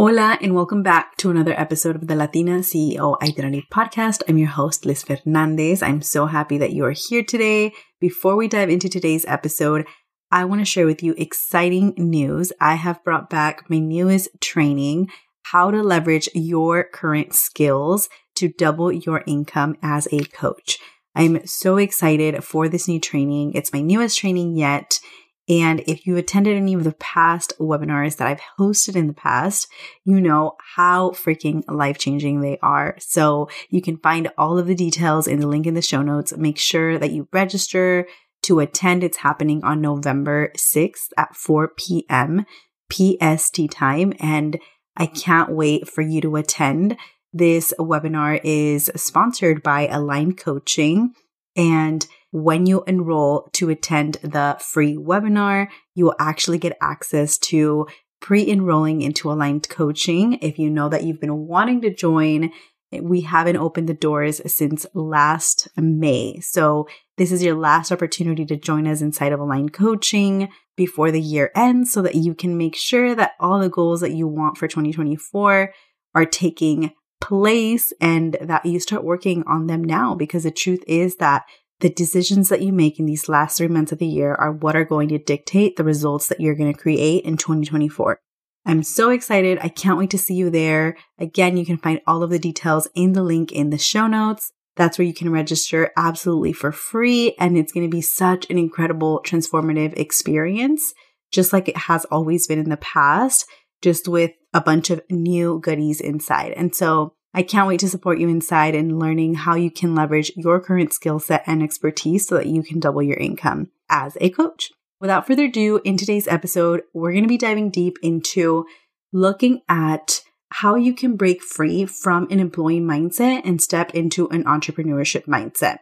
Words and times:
Hola, 0.00 0.38
and 0.40 0.54
welcome 0.54 0.84
back 0.84 1.16
to 1.16 1.28
another 1.28 1.58
episode 1.58 1.96
of 1.96 2.06
the 2.06 2.14
Latina 2.14 2.60
CEO 2.60 3.20
Identity 3.20 3.66
Podcast. 3.68 4.22
I'm 4.28 4.38
your 4.38 4.46
host, 4.46 4.86
Liz 4.86 5.02
Fernandez. 5.02 5.82
I'm 5.82 6.02
so 6.02 6.26
happy 6.26 6.56
that 6.56 6.72
you 6.72 6.84
are 6.84 6.94
here 6.94 7.24
today. 7.24 7.72
Before 8.00 8.36
we 8.36 8.46
dive 8.46 8.70
into 8.70 8.88
today's 8.88 9.26
episode, 9.26 9.88
I 10.30 10.44
want 10.44 10.60
to 10.60 10.64
share 10.64 10.86
with 10.86 11.02
you 11.02 11.16
exciting 11.18 11.94
news. 11.96 12.52
I 12.60 12.76
have 12.76 13.02
brought 13.02 13.28
back 13.28 13.68
my 13.68 13.80
newest 13.80 14.28
training, 14.40 15.08
how 15.42 15.72
to 15.72 15.82
leverage 15.82 16.28
your 16.32 16.84
current 16.84 17.34
skills 17.34 18.08
to 18.36 18.50
double 18.50 18.92
your 18.92 19.24
income 19.26 19.76
as 19.82 20.06
a 20.12 20.20
coach. 20.26 20.78
I'm 21.16 21.44
so 21.44 21.76
excited 21.76 22.44
for 22.44 22.68
this 22.68 22.86
new 22.86 23.00
training. 23.00 23.54
It's 23.54 23.72
my 23.72 23.80
newest 23.80 24.16
training 24.16 24.56
yet. 24.56 25.00
And 25.48 25.80
if 25.86 26.06
you 26.06 26.16
attended 26.16 26.56
any 26.56 26.74
of 26.74 26.84
the 26.84 26.92
past 26.92 27.54
webinars 27.58 28.16
that 28.16 28.28
I've 28.28 28.40
hosted 28.58 28.96
in 28.96 29.06
the 29.06 29.14
past, 29.14 29.68
you 30.04 30.20
know 30.20 30.56
how 30.74 31.10
freaking 31.10 31.62
life 31.68 31.98
changing 31.98 32.40
they 32.40 32.58
are. 32.62 32.96
So 32.98 33.48
you 33.70 33.80
can 33.80 33.96
find 33.96 34.30
all 34.36 34.58
of 34.58 34.66
the 34.66 34.74
details 34.74 35.26
in 35.26 35.40
the 35.40 35.46
link 35.46 35.66
in 35.66 35.74
the 35.74 35.82
show 35.82 36.02
notes. 36.02 36.36
Make 36.36 36.58
sure 36.58 36.98
that 36.98 37.12
you 37.12 37.28
register 37.32 38.06
to 38.42 38.60
attend. 38.60 39.02
It's 39.02 39.18
happening 39.18 39.64
on 39.64 39.80
November 39.80 40.52
6th 40.56 41.08
at 41.16 41.34
4 41.34 41.68
p.m. 41.76 42.44
PST 42.92 43.70
time. 43.70 44.12
And 44.20 44.60
I 44.96 45.06
can't 45.06 45.50
wait 45.50 45.88
for 45.88 46.02
you 46.02 46.20
to 46.20 46.36
attend. 46.36 46.96
This 47.32 47.72
webinar 47.78 48.40
is 48.42 48.90
sponsored 48.96 49.62
by 49.62 49.86
Align 49.86 50.34
Coaching 50.34 51.14
and 51.56 52.06
when 52.30 52.66
you 52.66 52.84
enroll 52.86 53.48
to 53.54 53.70
attend 53.70 54.14
the 54.22 54.56
free 54.60 54.96
webinar, 54.96 55.68
you 55.94 56.04
will 56.04 56.16
actually 56.18 56.58
get 56.58 56.76
access 56.80 57.38
to 57.38 57.86
pre 58.20 58.48
enrolling 58.48 59.02
into 59.02 59.30
aligned 59.30 59.68
coaching. 59.68 60.34
If 60.34 60.58
you 60.58 60.70
know 60.70 60.88
that 60.88 61.04
you've 61.04 61.20
been 61.20 61.46
wanting 61.46 61.80
to 61.82 61.94
join, 61.94 62.50
we 62.92 63.22
haven't 63.22 63.56
opened 63.56 63.88
the 63.88 63.94
doors 63.94 64.40
since 64.52 64.86
last 64.94 65.68
May. 65.76 66.40
So 66.40 66.88
this 67.16 67.32
is 67.32 67.42
your 67.42 67.54
last 67.54 67.92
opportunity 67.92 68.46
to 68.46 68.56
join 68.56 68.86
us 68.86 69.02
inside 69.02 69.32
of 69.32 69.40
aligned 69.40 69.72
coaching 69.72 70.48
before 70.76 71.10
the 71.10 71.20
year 71.20 71.50
ends 71.54 71.92
so 71.92 72.02
that 72.02 72.14
you 72.14 72.34
can 72.34 72.56
make 72.56 72.76
sure 72.76 73.14
that 73.14 73.32
all 73.40 73.58
the 73.58 73.68
goals 73.68 74.00
that 74.00 74.12
you 74.12 74.26
want 74.26 74.56
for 74.56 74.68
2024 74.68 75.72
are 76.14 76.26
taking 76.26 76.92
place 77.20 77.92
and 78.00 78.36
that 78.40 78.64
you 78.64 78.78
start 78.80 79.04
working 79.04 79.42
on 79.46 79.66
them 79.66 79.82
now 79.82 80.14
because 80.14 80.44
the 80.44 80.50
truth 80.50 80.82
is 80.86 81.16
that 81.16 81.44
the 81.80 81.90
decisions 81.90 82.48
that 82.48 82.62
you 82.62 82.72
make 82.72 82.98
in 82.98 83.06
these 83.06 83.28
last 83.28 83.58
three 83.58 83.68
months 83.68 83.92
of 83.92 83.98
the 83.98 84.06
year 84.06 84.34
are 84.34 84.52
what 84.52 84.76
are 84.76 84.84
going 84.84 85.08
to 85.10 85.18
dictate 85.18 85.76
the 85.76 85.84
results 85.84 86.26
that 86.28 86.40
you're 86.40 86.54
going 86.54 86.72
to 86.72 86.78
create 86.78 87.24
in 87.24 87.36
2024. 87.36 88.20
I'm 88.66 88.82
so 88.82 89.10
excited. 89.10 89.58
I 89.62 89.68
can't 89.68 89.98
wait 89.98 90.10
to 90.10 90.18
see 90.18 90.34
you 90.34 90.50
there. 90.50 90.96
Again, 91.18 91.56
you 91.56 91.64
can 91.64 91.78
find 91.78 92.00
all 92.06 92.22
of 92.22 92.30
the 92.30 92.38
details 92.38 92.88
in 92.94 93.12
the 93.12 93.22
link 93.22 93.52
in 93.52 93.70
the 93.70 93.78
show 93.78 94.06
notes. 94.06 94.52
That's 94.76 94.98
where 94.98 95.06
you 95.06 95.14
can 95.14 95.30
register 95.30 95.90
absolutely 95.96 96.52
for 96.52 96.70
free. 96.70 97.34
And 97.38 97.56
it's 97.56 97.72
going 97.72 97.88
to 97.88 97.94
be 97.94 98.02
such 98.02 98.48
an 98.50 98.58
incredible, 98.58 99.22
transformative 99.24 99.96
experience, 99.98 100.92
just 101.32 101.52
like 101.52 101.68
it 101.68 101.76
has 101.76 102.04
always 102.06 102.46
been 102.46 102.58
in 102.58 102.68
the 102.68 102.76
past, 102.76 103.46
just 103.82 104.06
with 104.06 104.32
a 104.52 104.60
bunch 104.60 104.90
of 104.90 105.00
new 105.10 105.60
goodies 105.60 106.00
inside. 106.00 106.52
And 106.52 106.74
so 106.74 107.14
I 107.38 107.42
can't 107.42 107.68
wait 107.68 107.78
to 107.80 107.88
support 107.88 108.18
you 108.18 108.28
inside 108.28 108.74
and 108.74 108.98
learning 108.98 109.34
how 109.34 109.54
you 109.54 109.70
can 109.70 109.94
leverage 109.94 110.32
your 110.34 110.58
current 110.58 110.92
skill 110.92 111.20
set 111.20 111.44
and 111.46 111.62
expertise 111.62 112.26
so 112.26 112.34
that 112.34 112.48
you 112.48 112.64
can 112.64 112.80
double 112.80 113.00
your 113.00 113.16
income 113.16 113.70
as 113.88 114.18
a 114.20 114.28
coach. 114.28 114.72
Without 115.00 115.24
further 115.24 115.44
ado, 115.44 115.80
in 115.84 115.96
today's 115.96 116.26
episode, 116.26 116.82
we're 116.92 117.12
going 117.12 117.22
to 117.22 117.28
be 117.28 117.38
diving 117.38 117.70
deep 117.70 117.96
into 118.02 118.66
looking 119.12 119.60
at 119.68 120.20
how 120.50 120.74
you 120.74 120.92
can 120.92 121.14
break 121.14 121.40
free 121.40 121.86
from 121.86 122.26
an 122.28 122.40
employee 122.40 122.80
mindset 122.80 123.42
and 123.44 123.62
step 123.62 123.94
into 123.94 124.28
an 124.30 124.42
entrepreneurship 124.42 125.26
mindset. 125.26 125.78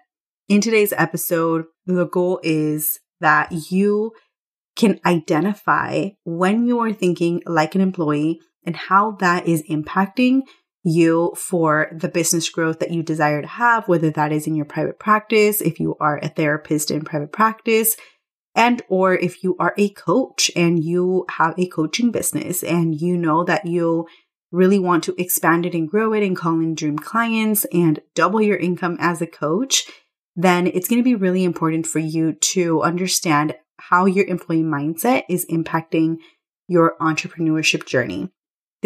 In 0.51 0.61
today's 0.61 0.93
episode, 0.93 1.65
the 1.87 2.05
goal 2.05 2.39
is 2.43 3.01
that 3.21 3.71
you 3.71 4.13
can 4.77 5.01
identify 5.07 6.11
when 6.25 6.67
you 6.67 6.81
are 6.81 6.93
thinking 6.93 7.43
like 7.47 7.75
an 7.75 7.81
employee 7.81 8.41
and 8.63 8.77
how 8.77 9.13
that 9.21 9.49
is 9.49 9.63
impacting 9.71 10.43
you 10.87 11.33
for 11.37 11.89
the 11.93 12.09
business 12.09 12.49
growth 12.49 12.79
that 12.79 12.93
you 12.93 13.03
desire 13.03 13.43
to 13.43 13.49
have, 13.49 13.89
whether 13.89 14.09
that 14.13 14.31
is 14.31 14.47
in 14.47 14.55
your 14.55 14.65
private 14.65 15.01
practice, 15.01 15.61
if 15.61 15.81
you 15.81 15.97
are 15.99 16.19
a 16.19 16.29
therapist 16.29 16.93
in 16.93 17.05
private 17.05 17.33
practice, 17.33 17.97
and 18.55 18.83
or 18.89 19.15
if 19.15 19.43
you 19.43 19.57
are 19.59 19.75
a 19.77 19.89
coach 19.91 20.49
and 20.55 20.83
you 20.83 21.27
have 21.29 21.59
a 21.59 21.67
coaching 21.67 22.13
business 22.13 22.63
and 22.63 23.01
you 23.01 23.17
know 23.17 23.43
that 23.43 23.67
you 23.67 24.07
really 24.53 24.79
want 24.79 25.03
to 25.05 25.21
expand 25.21 25.67
it 25.67 25.75
and 25.75 25.91
grow 25.91 26.13
it 26.13 26.23
and 26.23 26.37
call 26.37 26.61
in 26.61 26.77
dream 26.77 26.97
clients 26.97 27.65
and 27.73 28.01
double 28.15 28.41
your 28.41 28.57
income 28.57 28.97
as 29.01 29.21
a 29.21 29.27
coach, 29.27 29.91
then 30.37 30.69
it's 30.69 30.87
going 30.87 31.01
to 31.01 31.05
be 31.05 31.17
really 31.17 31.43
important 31.43 31.85
for 31.85 31.99
you 31.99 32.33
to 32.33 32.81
understand 32.83 33.57
how 33.79 34.07
your 34.07 34.25
employee 34.27 34.63
mindset 34.63 35.25
is 35.29 35.45
impacting 35.47 36.19
your 36.69 36.97
entrepreneurship 37.01 37.85
journey. 37.87 38.31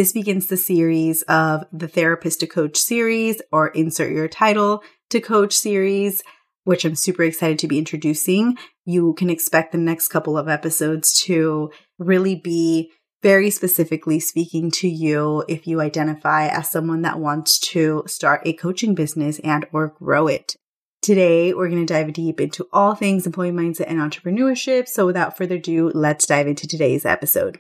This 0.01 0.13
begins 0.13 0.47
the 0.47 0.57
series 0.57 1.21
of 1.29 1.67
the 1.75 1.87
Therapist 1.87 2.41
to 2.41 2.47
Coach 2.47 2.79
series 2.79 3.43
or 3.53 3.69
Insert 3.69 4.13
Your 4.13 4.29
Title 4.29 4.83
to 5.11 5.21
Coach 5.21 5.53
series, 5.53 6.23
which 6.65 6.87
I'm 6.87 6.95
super 6.95 7.23
excited 7.23 7.59
to 7.59 7.69
be 7.69 7.77
introducing. 7.77 8.57
You 8.87 9.13
can 9.13 9.29
expect 9.29 9.73
the 9.73 9.79
next 9.79 10.09
couple 10.09 10.39
of 10.39 10.49
episodes 10.49 11.21
to 11.25 11.71
really 11.99 12.35
be 12.35 12.91
very 13.23 13.51
specifically 13.51 14.21
speaking 14.21 14.71
to 14.71 14.89
you 14.89 15.45
if 15.49 15.67
you 15.67 15.83
identify 15.83 16.47
as 16.47 16.71
someone 16.71 17.03
that 17.03 17.21
wants 17.21 17.59
to 17.59 18.03
start 18.07 18.41
a 18.47 18.55
coaching 18.55 18.95
business 18.95 19.39
and 19.41 19.67
or 19.71 19.89
grow 19.89 20.29
it. 20.29 20.57
Today, 21.03 21.53
we're 21.53 21.69
going 21.69 21.87
to 21.87 21.93
dive 21.93 22.15
deep 22.15 22.41
into 22.41 22.67
all 22.73 22.95
things 22.95 23.27
employee 23.27 23.53
mindset 23.53 23.89
and 23.89 23.99
entrepreneurship. 23.99 24.89
So 24.89 25.05
without 25.05 25.37
further 25.37 25.57
ado, 25.57 25.93
let's 25.95 26.25
dive 26.25 26.47
into 26.47 26.67
today's 26.67 27.05
episode. 27.05 27.59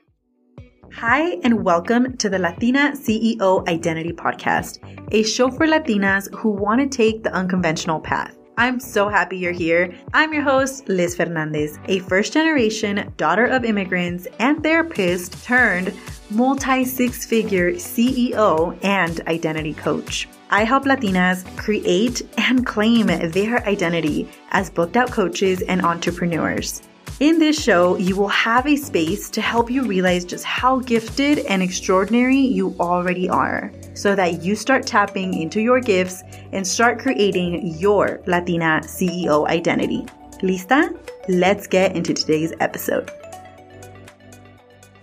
Hi, 0.94 1.38
and 1.44 1.64
welcome 1.64 2.16
to 2.16 2.28
the 2.28 2.38
Latina 2.38 2.92
CEO 2.94 3.66
Identity 3.68 4.12
Podcast, 4.12 4.80
a 5.12 5.22
show 5.22 5.48
for 5.48 5.66
Latinas 5.66 6.32
who 6.34 6.50
want 6.50 6.80
to 6.80 6.88
take 6.88 7.22
the 7.22 7.32
unconventional 7.32 8.00
path. 8.00 8.36
I'm 8.58 8.80
so 8.80 9.08
happy 9.08 9.38
you're 9.38 9.52
here. 9.52 9.94
I'm 10.12 10.34
your 10.34 10.42
host, 10.42 10.88
Liz 10.88 11.14
Fernandez, 11.14 11.78
a 11.86 12.00
first 12.00 12.32
generation 12.32 13.14
daughter 13.16 13.46
of 13.46 13.64
immigrants 13.64 14.26
and 14.40 14.62
therapist 14.62 15.42
turned 15.44 15.94
multi 16.28 16.84
six 16.84 17.24
figure 17.24 17.72
CEO 17.74 18.76
and 18.84 19.20
identity 19.28 19.74
coach. 19.74 20.28
I 20.50 20.64
help 20.64 20.84
Latinas 20.84 21.44
create 21.56 22.22
and 22.36 22.66
claim 22.66 23.06
their 23.06 23.64
identity 23.66 24.28
as 24.50 24.68
booked 24.68 24.96
out 24.96 25.10
coaches 25.12 25.62
and 25.62 25.82
entrepreneurs. 25.82 26.82
In 27.20 27.38
this 27.38 27.62
show, 27.62 27.98
you 27.98 28.16
will 28.16 28.28
have 28.28 28.66
a 28.66 28.76
space 28.76 29.28
to 29.28 29.42
help 29.42 29.70
you 29.70 29.84
realize 29.84 30.24
just 30.24 30.42
how 30.42 30.78
gifted 30.78 31.40
and 31.40 31.62
extraordinary 31.62 32.38
you 32.38 32.74
already 32.80 33.28
are 33.28 33.70
so 33.92 34.14
that 34.14 34.42
you 34.42 34.56
start 34.56 34.86
tapping 34.86 35.34
into 35.34 35.60
your 35.60 35.82
gifts 35.82 36.22
and 36.52 36.66
start 36.66 36.98
creating 36.98 37.74
your 37.78 38.22
Latina 38.26 38.80
CEO 38.84 39.46
identity. 39.48 40.06
Lista? 40.40 40.98
Let's 41.28 41.66
get 41.66 41.94
into 41.94 42.14
today's 42.14 42.54
episode. 42.58 43.10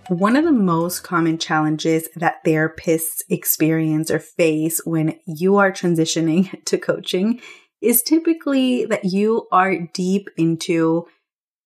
One 0.08 0.34
of 0.34 0.44
the 0.44 0.50
most 0.50 1.04
common 1.04 1.38
challenges 1.38 2.08
that 2.16 2.44
therapists 2.44 3.22
experience 3.28 4.10
or 4.10 4.18
face 4.18 4.80
when 4.84 5.20
you 5.24 5.58
are 5.58 5.70
transitioning 5.70 6.64
to 6.64 6.78
coaching 6.78 7.40
is 7.80 8.02
typically 8.02 8.86
that 8.86 9.04
you 9.04 9.46
are 9.52 9.78
deep 9.94 10.30
into 10.36 11.06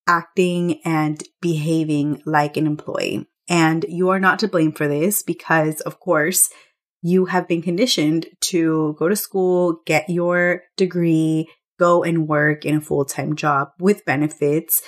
acting 0.06 0.80
and 0.84 1.22
behaving 1.40 2.22
like 2.26 2.56
an 2.56 2.66
employee. 2.66 3.26
And 3.48 3.84
you 3.88 4.08
are 4.10 4.20
not 4.20 4.38
to 4.40 4.48
blame 4.48 4.72
for 4.72 4.88
this 4.88 5.22
because, 5.22 5.80
of 5.80 6.00
course, 6.00 6.50
you 7.02 7.26
have 7.26 7.48
been 7.48 7.62
conditioned 7.62 8.26
to 8.40 8.94
go 8.98 9.08
to 9.08 9.16
school, 9.16 9.80
get 9.86 10.08
your 10.08 10.62
degree, 10.76 11.48
go 11.78 12.04
and 12.04 12.28
work 12.28 12.64
in 12.64 12.76
a 12.76 12.80
full 12.80 13.04
time 13.04 13.34
job 13.34 13.70
with 13.80 14.04
benefits 14.04 14.82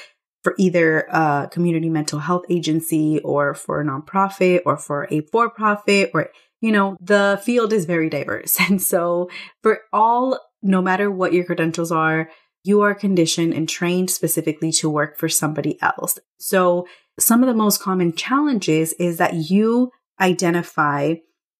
for 0.45 0.55
either 0.59 1.01
a 1.11 1.49
community 1.51 1.89
mental 1.89 2.21
health 2.21 2.45
agency 2.49 3.19
or 3.21 3.55
for 3.55 3.81
a 3.81 3.85
nonprofit 3.85 4.61
or 4.65 4.77
for 4.77 5.09
a 5.11 5.23
for 5.33 5.51
profit 5.51 6.11
or, 6.15 6.31
you 6.61 6.71
know, 6.71 6.97
the 7.01 7.41
field 7.43 7.73
is 7.73 7.87
very 7.87 8.09
diverse. 8.09 8.59
And 8.69 8.81
so 8.81 9.29
for 9.63 9.81
all, 9.93 10.39
no 10.63 10.81
matter 10.81 11.11
what 11.11 11.33
your 11.33 11.45
credentials 11.45 11.91
are, 11.91 12.31
you 12.65 12.81
are 12.81 12.95
conditioned 12.95 13.53
and 13.55 13.69
trained 13.69 14.11
specifically 14.11 14.73
to 14.73 14.91
work 14.91 15.17
for 15.19 15.29
somebody 15.29 15.81
else. 15.81 16.19
So 16.39 16.87
some 17.21 17.43
of 17.43 17.47
the 17.47 17.55
most 17.55 17.81
common 17.81 18.15
challenges 18.15 18.95
is 18.95 19.19
that 19.19 19.35
you 19.35 19.93
identify 20.21 21.15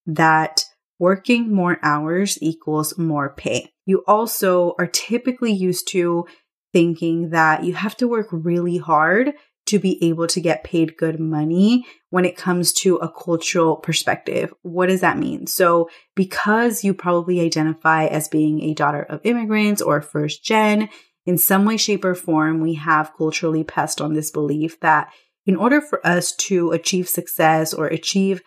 that 0.07 0.65
working 0.99 1.53
more 1.53 1.77
hours 1.83 2.37
equals 2.41 2.97
more 2.97 3.29
pay. 3.29 3.71
You 3.85 4.03
also 4.07 4.73
are 4.79 4.87
typically 4.87 5.51
used 5.51 5.87
to 5.89 6.25
thinking 6.73 7.29
that 7.29 7.63
you 7.63 7.73
have 7.73 7.95
to 7.97 8.07
work 8.07 8.27
really 8.31 8.77
hard 8.77 9.33
to 9.67 9.79
be 9.79 10.03
able 10.03 10.27
to 10.27 10.39
get 10.39 10.63
paid 10.63 10.97
good 10.97 11.19
money 11.19 11.85
when 12.09 12.25
it 12.25 12.37
comes 12.37 12.71
to 12.71 12.97
a 12.97 13.09
cultural 13.09 13.75
perspective. 13.75 14.53
What 14.61 14.87
does 14.87 15.01
that 15.01 15.17
mean? 15.17 15.47
So 15.47 15.89
because 16.15 16.83
you 16.83 16.93
probably 16.93 17.41
identify 17.41 18.05
as 18.05 18.27
being 18.27 18.61
a 18.61 18.73
daughter 18.73 19.03
of 19.03 19.21
immigrants 19.23 19.81
or 19.81 20.01
first 20.01 20.43
gen, 20.43 20.89
in 21.25 21.37
some 21.37 21.65
way, 21.65 21.77
shape, 21.77 22.05
or 22.05 22.13
form, 22.13 22.61
we 22.61 22.75
have 22.75 23.15
culturally 23.17 23.63
passed 23.63 23.99
on 23.99 24.13
this 24.13 24.29
belief 24.29 24.79
that 24.81 25.11
in 25.45 25.55
order 25.55 25.81
for 25.81 26.05
us 26.05 26.31
to 26.35 26.71
achieve 26.71 27.09
success 27.09 27.73
or 27.73 27.87
achieve 27.87 28.41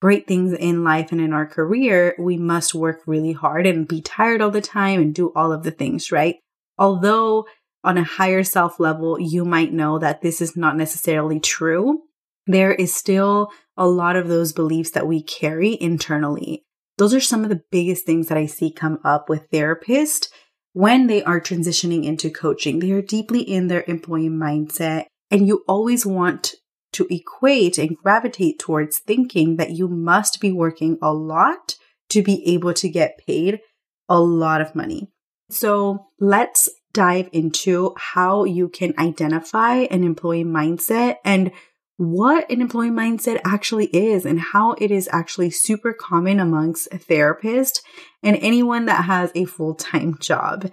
great 0.00 0.26
things 0.26 0.52
in 0.52 0.84
life 0.84 1.12
and 1.12 1.20
in 1.20 1.32
our 1.32 1.46
career, 1.46 2.14
we 2.18 2.36
must 2.36 2.74
work 2.74 3.00
really 3.06 3.32
hard 3.32 3.66
and 3.66 3.88
be 3.88 4.02
tired 4.02 4.42
all 4.42 4.50
the 4.50 4.60
time 4.60 5.00
and 5.00 5.14
do 5.14 5.32
all 5.34 5.52
of 5.52 5.62
the 5.62 5.70
things, 5.70 6.12
right? 6.12 6.36
Although 6.76 7.46
on 7.84 7.98
a 7.98 8.04
higher 8.04 8.42
self 8.42 8.80
level, 8.80 9.20
you 9.20 9.44
might 9.44 9.72
know 9.72 9.98
that 9.98 10.22
this 10.22 10.40
is 10.40 10.56
not 10.56 10.76
necessarily 10.76 11.40
true. 11.40 12.02
There 12.46 12.72
is 12.72 12.94
still 12.94 13.50
a 13.76 13.86
lot 13.86 14.16
of 14.16 14.28
those 14.28 14.52
beliefs 14.52 14.90
that 14.90 15.06
we 15.06 15.22
carry 15.22 15.80
internally. 15.80 16.64
Those 16.98 17.14
are 17.14 17.20
some 17.20 17.42
of 17.42 17.50
the 17.50 17.62
biggest 17.70 18.06
things 18.06 18.28
that 18.28 18.38
I 18.38 18.46
see 18.46 18.70
come 18.70 18.98
up 19.04 19.28
with 19.28 19.50
therapists 19.50 20.28
when 20.72 21.06
they 21.06 21.22
are 21.24 21.40
transitioning 21.40 22.04
into 22.04 22.30
coaching. 22.30 22.78
They 22.78 22.92
are 22.92 23.02
deeply 23.02 23.40
in 23.40 23.68
their 23.68 23.84
employee 23.86 24.28
mindset, 24.28 25.06
and 25.30 25.46
you 25.46 25.64
always 25.66 26.06
want 26.06 26.54
to 26.92 27.06
equate 27.10 27.78
and 27.78 27.96
gravitate 27.96 28.58
towards 28.58 28.98
thinking 28.98 29.56
that 29.56 29.70
you 29.70 29.88
must 29.88 30.40
be 30.40 30.52
working 30.52 30.96
a 31.02 31.12
lot 31.12 31.74
to 32.10 32.22
be 32.22 32.46
able 32.46 32.72
to 32.74 32.88
get 32.88 33.18
paid 33.26 33.60
a 34.08 34.20
lot 34.20 34.60
of 34.60 34.74
money. 34.74 35.10
So 35.50 36.06
let's 36.20 36.68
dive 36.94 37.28
into 37.32 37.92
how 37.98 38.44
you 38.44 38.68
can 38.68 38.94
identify 38.98 39.80
an 39.90 40.02
employee 40.02 40.44
mindset 40.44 41.16
and 41.24 41.52
what 41.96 42.50
an 42.50 42.60
employee 42.60 42.90
mindset 42.90 43.40
actually 43.44 43.86
is 43.86 44.24
and 44.24 44.40
how 44.40 44.72
it 44.78 44.90
is 44.90 45.08
actually 45.12 45.50
super 45.50 45.92
common 45.92 46.40
amongst 46.40 46.90
therapists 46.90 47.80
and 48.22 48.36
anyone 48.40 48.86
that 48.86 49.04
has 49.04 49.30
a 49.34 49.44
full 49.44 49.74
time 49.74 50.16
job. 50.20 50.70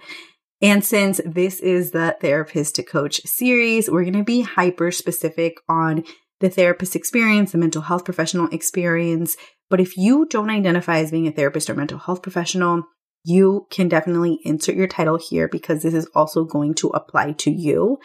And 0.60 0.84
since 0.84 1.20
this 1.26 1.58
is 1.60 1.90
the 1.90 2.16
therapist 2.20 2.76
to 2.76 2.82
coach 2.84 3.20
series, 3.24 3.90
we're 3.90 4.04
going 4.04 4.12
to 4.14 4.24
be 4.24 4.42
hyper 4.42 4.92
specific 4.92 5.58
on 5.68 6.04
the 6.40 6.48
therapist 6.48 6.96
experience, 6.96 7.52
the 7.52 7.58
mental 7.58 7.82
health 7.82 8.04
professional 8.04 8.48
experience. 8.48 9.36
But 9.68 9.80
if 9.80 9.96
you 9.96 10.26
don't 10.26 10.50
identify 10.50 10.98
as 10.98 11.10
being 11.10 11.26
a 11.26 11.32
therapist 11.32 11.68
or 11.68 11.74
mental 11.74 11.98
health 11.98 12.22
professional, 12.22 12.84
you 13.24 13.66
can 13.70 13.88
definitely 13.88 14.40
insert 14.44 14.74
your 14.74 14.86
title 14.86 15.18
here 15.18 15.48
because 15.48 15.82
this 15.82 15.94
is 15.94 16.08
also 16.14 16.44
going 16.44 16.74
to 16.74 16.88
apply 16.88 17.32
to 17.32 17.50
you 17.50 17.98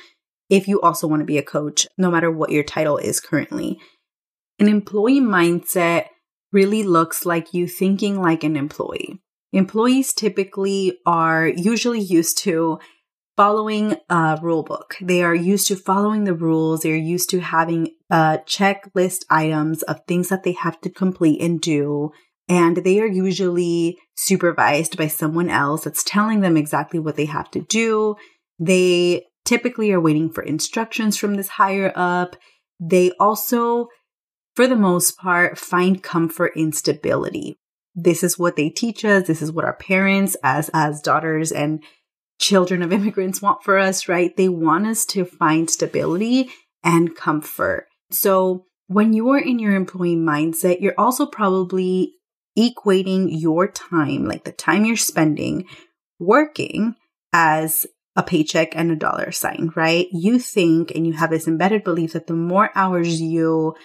if 0.50 0.68
you 0.68 0.80
also 0.82 1.08
want 1.08 1.22
to 1.22 1.26
be 1.26 1.38
a 1.38 1.44
coach, 1.44 1.88
no 1.98 2.10
matter 2.10 2.32
what 2.32 2.52
your 2.52 2.64
title 2.64 2.98
is 2.98 3.20
currently. 3.20 3.80
An 4.60 4.68
employee 4.68 5.20
mindset 5.20 6.06
really 6.52 6.84
looks 6.84 7.26
like 7.26 7.54
you 7.54 7.68
thinking 7.68 8.22
like 8.22 8.44
an 8.44 8.56
employee. 8.56 9.22
Employees 9.54 10.14
typically 10.14 10.98
are 11.06 11.48
usually 11.48 12.00
used 12.00 12.38
to 12.40 12.80
following 13.36 13.96
a 14.10 14.40
rule 14.42 14.64
book. 14.64 14.96
They 15.00 15.22
are 15.24 15.36
used 15.36 15.68
to 15.68 15.76
following 15.76 16.24
the 16.24 16.34
rules. 16.34 16.82
They're 16.82 16.96
used 16.96 17.30
to 17.30 17.40
having 17.40 17.90
a 18.10 18.40
checklist 18.46 19.26
items 19.30 19.84
of 19.84 20.02
things 20.08 20.30
that 20.30 20.44
they 20.44 20.54
have 20.54 20.82
to 20.82 20.90
complete 20.90 21.42
and 21.42 21.62
do 21.62 22.12
and 22.50 22.78
they 22.78 23.00
are 23.00 23.08
usually 23.08 23.98
supervised 24.16 24.98
by 24.98 25.08
someone 25.08 25.50
else 25.50 25.84
that's 25.84 26.04
telling 26.04 26.42
them 26.42 26.58
exactly 26.58 27.00
what 27.00 27.16
they 27.16 27.26
have 27.26 27.52
to 27.52 27.62
do. 27.62 28.16
They 28.60 29.26
typically 29.46 29.92
are 29.92 30.02
waiting 30.02 30.30
for 30.30 30.44
instructions 30.44 31.18
from 31.18 31.36
this 31.36 31.50
higher 31.50 31.92
up. 31.96 32.36
They 32.80 33.12
also, 33.20 33.88
for 34.56 34.68
the 34.68 34.76
most 34.76 35.18
part, 35.18 35.58
find 35.58 36.02
comfort 36.02 36.54
in 36.56 36.72
stability. 36.72 37.56
This 37.96 38.24
is 38.24 38.38
what 38.38 38.56
they 38.56 38.70
teach 38.70 39.04
us. 39.04 39.28
This 39.28 39.42
is 39.42 39.52
what 39.52 39.66
our 39.66 39.76
parents, 39.76 40.38
as, 40.44 40.70
as 40.74 41.02
daughters 41.02 41.52
and 41.52 41.84
children 42.40 42.82
of 42.82 42.94
immigrants 42.94 43.42
want 43.42 43.64
for 43.64 43.78
us, 43.78 44.08
right? 44.08 44.36
They 44.38 44.50
want 44.50 44.88
us 44.88 45.06
to 45.08 45.26
find 45.26 45.70
stability 45.70 46.50
and 46.84 47.16
comfort. 47.16 47.88
So 48.12 48.66
when 48.88 49.14
you're 49.14 49.40
in 49.40 49.60
your 49.60 49.76
employee 49.76 50.16
mindset, 50.16 50.80
you're 50.80 50.94
also 50.98 51.26
probably 51.26 52.14
equating 52.58 53.28
your 53.30 53.68
time, 53.68 54.26
like 54.26 54.44
the 54.44 54.52
time 54.52 54.86
you're 54.86 54.98
spending 54.98 55.66
working 56.20 56.96
as 57.34 57.86
a 58.16 58.24
paycheck 58.24 58.76
and 58.76 58.92
a 58.92 58.96
dollar 58.96 59.32
sign, 59.32 59.72
right? 59.76 60.08
You 60.12 60.40
think 60.40 60.92
and 60.96 61.06
you 61.06 61.14
have 61.14 61.30
this 61.30 61.48
embedded 61.48 61.84
belief 61.84 62.14
that 62.14 62.28
the 62.28 62.34
more 62.34 62.72
hours 62.74 63.22
you 63.22 63.76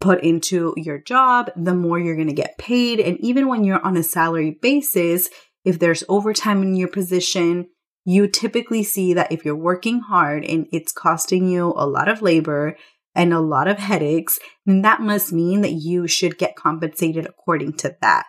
put 0.00 0.22
into 0.22 0.74
your 0.76 0.98
job, 0.98 1.50
the 1.56 1.74
more 1.74 1.98
you're 1.98 2.16
going 2.16 2.28
to 2.28 2.34
get 2.34 2.58
paid. 2.58 3.00
And 3.00 3.18
even 3.20 3.48
when 3.48 3.64
you're 3.64 3.84
on 3.84 3.96
a 3.96 4.02
salary 4.02 4.58
basis, 4.60 5.30
if 5.64 5.78
there's 5.78 6.04
overtime 6.08 6.62
in 6.62 6.74
your 6.74 6.88
position, 6.88 7.68
you 8.04 8.26
typically 8.26 8.82
see 8.82 9.14
that 9.14 9.30
if 9.30 9.44
you're 9.44 9.56
working 9.56 10.00
hard 10.00 10.44
and 10.44 10.66
it's 10.72 10.92
costing 10.92 11.48
you 11.48 11.72
a 11.76 11.86
lot 11.86 12.08
of 12.08 12.20
labor, 12.20 12.76
and 13.14 13.32
a 13.32 13.40
lot 13.40 13.68
of 13.68 13.78
headaches, 13.78 14.38
then 14.66 14.82
that 14.82 15.00
must 15.00 15.32
mean 15.32 15.60
that 15.62 15.72
you 15.72 16.06
should 16.06 16.38
get 16.38 16.56
compensated 16.56 17.26
according 17.26 17.74
to 17.74 17.96
that. 18.00 18.26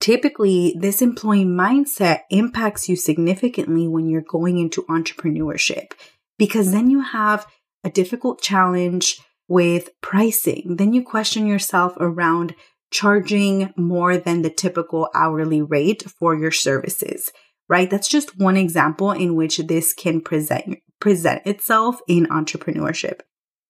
Typically, 0.00 0.74
this 0.78 1.00
employee 1.00 1.44
mindset 1.44 2.20
impacts 2.30 2.88
you 2.88 2.96
significantly 2.96 3.88
when 3.88 4.08
you're 4.08 4.20
going 4.20 4.58
into 4.58 4.82
entrepreneurship 4.84 5.92
because 6.38 6.72
then 6.72 6.90
you 6.90 7.00
have 7.00 7.46
a 7.84 7.90
difficult 7.90 8.40
challenge 8.42 9.18
with 9.48 9.90
pricing. 10.00 10.76
Then 10.78 10.92
you 10.92 11.02
question 11.02 11.46
yourself 11.46 11.94
around 11.98 12.54
charging 12.90 13.72
more 13.76 14.16
than 14.16 14.42
the 14.42 14.50
typical 14.50 15.08
hourly 15.14 15.62
rate 15.62 16.02
for 16.02 16.36
your 16.36 16.52
services, 16.52 17.30
right? 17.68 17.90
That's 17.90 18.08
just 18.08 18.38
one 18.38 18.56
example 18.56 19.10
in 19.10 19.34
which 19.34 19.58
this 19.58 19.92
can 19.92 20.20
present 20.20 20.78
present 21.00 21.42
itself 21.44 22.00
in 22.08 22.26
entrepreneurship. 22.26 23.20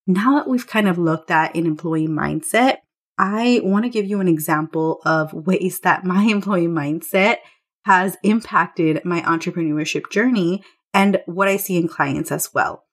Now 0.07 0.37
that 0.37 0.49
we've 0.49 0.67
kind 0.67 0.89
of 0.89 0.99
looked 0.99 1.31
at 1.31 1.55
an 1.55 1.67
employee 1.67 2.09
mindset, 2.09 2.79
I 3.17 3.61
want 3.63 3.85
to 3.85 3.91
give 3.91 4.07
you 4.07 4.21
an 4.21 4.29
example 4.29 5.01
of 5.05 5.33
ways 5.47 5.81
that 5.81 6.05
my 6.05 6.23
employee 6.29 6.67
mindset 6.67 7.39
has 7.85 8.17
impacted 8.23 9.05
my 9.05 9.21
entrepreneurship 9.23 10.11
journey 10.11 10.63
and 10.93 11.21
what 11.27 11.49
I 11.49 11.57
see 11.57 11.77
in 11.77 11.89
clients 11.89 12.33
as 12.33 12.55
well. 12.55 12.85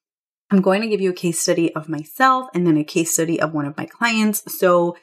I'm 0.49 0.61
going 0.61 0.81
to 0.81 0.87
give 0.89 0.99
you 0.99 1.11
a 1.11 1.13
case 1.13 1.39
study 1.39 1.73
of 1.75 1.87
myself 1.87 2.49
and 2.53 2.67
then 2.67 2.77
a 2.77 2.83
case 2.83 3.13
study 3.13 3.39
of 3.39 3.53
one 3.53 3.65
of 3.65 3.77
my 3.77 3.85
clients. 3.85 4.43
So, 4.57 4.97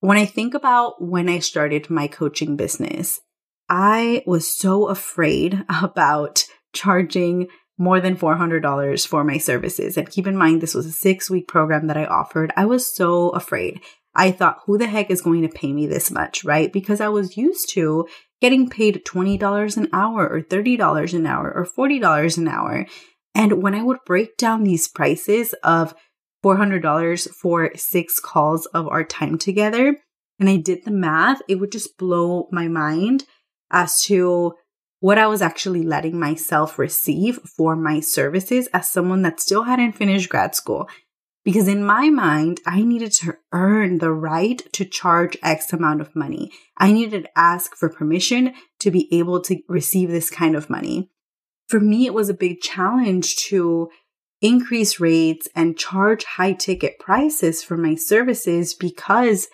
when 0.00 0.18
I 0.18 0.24
think 0.24 0.54
about 0.54 1.00
when 1.00 1.28
I 1.28 1.38
started 1.38 1.88
my 1.88 2.08
coaching 2.08 2.56
business, 2.56 3.20
I 3.68 4.24
was 4.26 4.52
so 4.52 4.88
afraid 4.88 5.64
about 5.82 6.44
charging 6.72 7.46
more 7.78 8.00
than 8.00 8.16
$400 8.16 9.06
for 9.06 9.24
my 9.24 9.38
services. 9.38 9.96
And 9.96 10.10
keep 10.10 10.26
in 10.26 10.36
mind, 10.36 10.60
this 10.60 10.74
was 10.74 10.86
a 10.86 10.92
six 10.92 11.30
week 11.30 11.48
program 11.48 11.86
that 11.86 11.96
I 11.96 12.04
offered. 12.04 12.52
I 12.56 12.66
was 12.66 12.94
so 12.94 13.30
afraid. 13.30 13.80
I 14.14 14.30
thought, 14.30 14.60
who 14.66 14.76
the 14.76 14.86
heck 14.86 15.10
is 15.10 15.22
going 15.22 15.42
to 15.42 15.48
pay 15.48 15.72
me 15.72 15.86
this 15.86 16.10
much, 16.10 16.44
right? 16.44 16.72
Because 16.72 17.00
I 17.00 17.08
was 17.08 17.36
used 17.36 17.70
to 17.70 18.06
getting 18.40 18.68
paid 18.68 19.04
$20 19.06 19.76
an 19.76 19.88
hour 19.92 20.28
or 20.28 20.42
$30 20.42 21.14
an 21.14 21.26
hour 21.26 21.50
or 21.50 21.66
$40 21.66 22.38
an 22.38 22.48
hour. 22.48 22.86
And 23.34 23.62
when 23.62 23.74
I 23.74 23.82
would 23.82 24.04
break 24.04 24.36
down 24.36 24.64
these 24.64 24.88
prices 24.88 25.54
of 25.62 25.94
$400 26.44 27.30
for 27.30 27.70
six 27.76 28.20
calls 28.20 28.66
of 28.66 28.86
our 28.88 29.04
time 29.04 29.38
together, 29.38 29.96
and 30.38 30.48
I 30.48 30.56
did 30.56 30.84
the 30.84 30.90
math, 30.90 31.40
it 31.48 31.56
would 31.56 31.72
just 31.72 31.96
blow 31.96 32.48
my 32.50 32.68
mind 32.68 33.24
as 33.70 34.02
to 34.04 34.54
what 35.02 35.18
I 35.18 35.26
was 35.26 35.42
actually 35.42 35.82
letting 35.82 36.16
myself 36.16 36.78
receive 36.78 37.38
for 37.38 37.74
my 37.74 37.98
services 37.98 38.68
as 38.72 38.88
someone 38.88 39.22
that 39.22 39.40
still 39.40 39.64
hadn't 39.64 39.94
finished 39.94 40.30
grad 40.30 40.54
school. 40.54 40.88
Because 41.44 41.66
in 41.66 41.84
my 41.84 42.08
mind, 42.08 42.60
I 42.66 42.82
needed 42.82 43.10
to 43.14 43.34
earn 43.50 43.98
the 43.98 44.12
right 44.12 44.62
to 44.74 44.84
charge 44.84 45.36
X 45.42 45.72
amount 45.72 46.02
of 46.02 46.14
money. 46.14 46.52
I 46.78 46.92
needed 46.92 47.24
to 47.24 47.30
ask 47.36 47.74
for 47.74 47.88
permission 47.88 48.54
to 48.78 48.92
be 48.92 49.12
able 49.12 49.40
to 49.40 49.58
receive 49.68 50.08
this 50.08 50.30
kind 50.30 50.54
of 50.54 50.70
money. 50.70 51.10
For 51.66 51.80
me, 51.80 52.06
it 52.06 52.14
was 52.14 52.28
a 52.28 52.34
big 52.34 52.60
challenge 52.60 53.34
to 53.48 53.90
increase 54.40 55.00
rates 55.00 55.48
and 55.56 55.76
charge 55.76 56.22
high 56.22 56.52
ticket 56.52 57.00
prices 57.00 57.60
for 57.60 57.76
my 57.76 57.96
services 57.96 58.72
because 58.72 59.48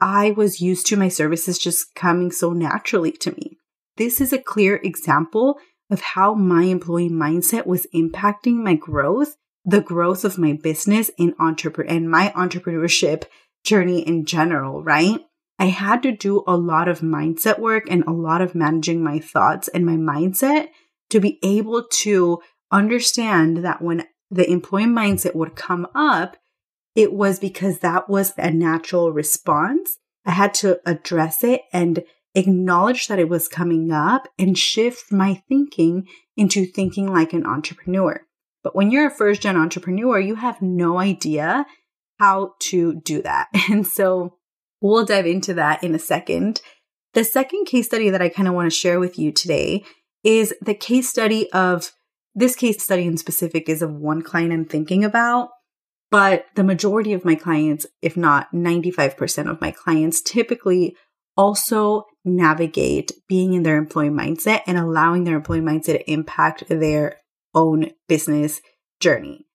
I 0.00 0.30
was 0.30 0.62
used 0.62 0.86
to 0.86 0.96
my 0.96 1.10
services 1.10 1.58
just 1.58 1.94
coming 1.94 2.32
so 2.32 2.54
naturally 2.54 3.12
to 3.12 3.32
me. 3.32 3.58
This 3.96 4.20
is 4.20 4.32
a 4.32 4.38
clear 4.38 4.80
example 4.82 5.58
of 5.90 6.00
how 6.00 6.34
my 6.34 6.64
employee 6.64 7.10
mindset 7.10 7.66
was 7.66 7.86
impacting 7.94 8.56
my 8.56 8.74
growth, 8.74 9.36
the 9.64 9.80
growth 9.80 10.24
of 10.24 10.38
my 10.38 10.52
business 10.52 11.10
in 11.16 11.34
entrepreneur 11.38 11.90
and 11.90 12.10
my 12.10 12.32
entrepreneurship 12.36 13.24
journey 13.64 14.00
in 14.00 14.24
general, 14.24 14.82
right? 14.82 15.20
I 15.58 15.66
had 15.66 16.02
to 16.02 16.12
do 16.12 16.42
a 16.46 16.56
lot 16.56 16.88
of 16.88 17.00
mindset 17.00 17.58
work 17.58 17.84
and 17.88 18.02
a 18.04 18.12
lot 18.12 18.40
of 18.40 18.54
managing 18.54 19.04
my 19.04 19.20
thoughts 19.20 19.68
and 19.68 19.86
my 19.86 19.96
mindset 19.96 20.68
to 21.10 21.20
be 21.20 21.38
able 21.42 21.84
to 21.84 22.40
understand 22.72 23.58
that 23.58 23.80
when 23.80 24.04
the 24.30 24.50
employee 24.50 24.86
mindset 24.86 25.34
would 25.34 25.54
come 25.54 25.86
up, 25.94 26.36
it 26.96 27.12
was 27.12 27.38
because 27.38 27.78
that 27.78 28.08
was 28.08 28.32
a 28.36 28.50
natural 28.50 29.12
response. 29.12 29.98
I 30.26 30.32
had 30.32 30.54
to 30.54 30.80
address 30.84 31.44
it 31.44 31.62
and 31.72 32.02
acknowledge 32.34 33.06
that 33.06 33.18
it 33.18 33.28
was 33.28 33.48
coming 33.48 33.92
up 33.92 34.28
and 34.38 34.58
shift 34.58 35.12
my 35.12 35.42
thinking 35.48 36.06
into 36.36 36.66
thinking 36.66 37.12
like 37.12 37.32
an 37.32 37.46
entrepreneur. 37.46 38.20
But 38.62 38.74
when 38.74 38.90
you're 38.90 39.08
a 39.08 39.14
first 39.14 39.42
gen 39.42 39.56
entrepreneur, 39.56 40.18
you 40.18 40.36
have 40.36 40.60
no 40.62 40.98
idea 40.98 41.66
how 42.18 42.54
to 42.60 43.00
do 43.00 43.22
that. 43.22 43.48
And 43.70 43.86
so 43.86 44.38
we'll 44.80 45.04
dive 45.04 45.26
into 45.26 45.54
that 45.54 45.82
in 45.82 45.94
a 45.94 45.98
second. 45.98 46.60
The 47.12 47.24
second 47.24 47.66
case 47.66 47.86
study 47.86 48.10
that 48.10 48.22
I 48.22 48.28
kind 48.28 48.48
of 48.48 48.54
want 48.54 48.66
to 48.66 48.76
share 48.76 48.98
with 48.98 49.18
you 49.18 49.30
today 49.32 49.84
is 50.24 50.54
the 50.60 50.74
case 50.74 51.08
study 51.08 51.50
of 51.52 51.92
this 52.34 52.56
case 52.56 52.82
study 52.82 53.04
in 53.06 53.16
specific 53.16 53.68
is 53.68 53.82
of 53.82 53.94
one 53.94 54.22
client 54.22 54.52
I'm 54.52 54.64
thinking 54.64 55.04
about. 55.04 55.50
But 56.10 56.46
the 56.54 56.64
majority 56.64 57.12
of 57.12 57.24
my 57.24 57.34
clients, 57.34 57.86
if 58.02 58.16
not 58.16 58.52
95% 58.52 59.50
of 59.50 59.60
my 59.60 59.70
clients, 59.70 60.20
typically 60.20 60.96
also 61.36 62.04
navigate 62.24 63.12
being 63.28 63.52
in 63.52 63.62
their 63.62 63.76
employee 63.76 64.08
mindset 64.08 64.62
and 64.66 64.78
allowing 64.78 65.24
their 65.24 65.36
employee 65.36 65.60
mindset 65.60 65.84
to 65.98 66.10
impact 66.10 66.64
their 66.68 67.20
own 67.54 67.90
business 68.08 68.60
journey. 69.00 69.46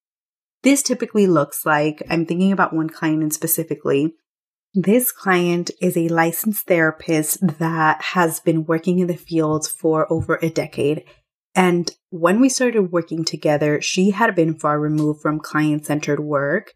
This 0.64 0.84
typically 0.84 1.26
looks 1.26 1.66
like 1.66 2.04
I'm 2.10 2.26
thinking 2.26 2.52
about 2.52 2.74
one 2.74 2.90
client 2.90 3.24
in 3.24 3.32
specifically. 3.32 4.14
This 4.74 5.12
client 5.12 5.72
is 5.82 5.98
a 5.98 6.10
licensed 6.10 6.68
therapist 6.68 7.40
that 7.60 8.02
has 8.02 8.40
been 8.40 8.66
working 8.66 9.00
in 9.00 9.08
the 9.08 9.18
field 9.18 9.68
for 9.68 10.12
over 10.12 10.38
a 10.42 10.50
decade. 10.50 11.06
And 11.56 11.90
when 12.10 12.40
we 12.40 12.50
started 12.50 12.92
working 12.92 13.26
together, 13.26 13.82
she 13.82 14.12
had 14.12 14.36
been 14.36 14.60
far 14.60 14.80
removed 14.80 15.22
from 15.22 15.40
client 15.40 15.86
centered 15.86 16.20
work 16.20 16.74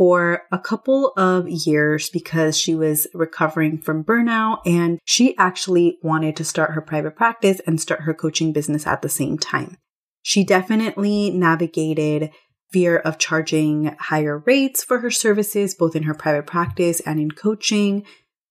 for 0.00 0.44
a 0.50 0.58
couple 0.58 1.08
of 1.18 1.46
years 1.46 2.08
because 2.08 2.56
she 2.56 2.74
was 2.74 3.06
recovering 3.12 3.76
from 3.76 4.02
burnout 4.02 4.58
and 4.64 4.98
she 5.04 5.36
actually 5.36 5.98
wanted 6.02 6.34
to 6.34 6.42
start 6.42 6.70
her 6.70 6.80
private 6.80 7.14
practice 7.14 7.60
and 7.66 7.78
start 7.78 8.00
her 8.00 8.14
coaching 8.14 8.50
business 8.50 8.86
at 8.86 9.02
the 9.02 9.10
same 9.10 9.36
time. 9.36 9.76
She 10.22 10.42
definitely 10.42 11.28
navigated 11.28 12.30
fear 12.72 12.96
of 12.96 13.18
charging 13.18 13.94
higher 14.00 14.38
rates 14.38 14.82
for 14.82 15.00
her 15.00 15.10
services, 15.10 15.74
both 15.74 15.94
in 15.94 16.04
her 16.04 16.14
private 16.14 16.46
practice 16.46 17.00
and 17.00 17.20
in 17.20 17.32
coaching. 17.32 18.06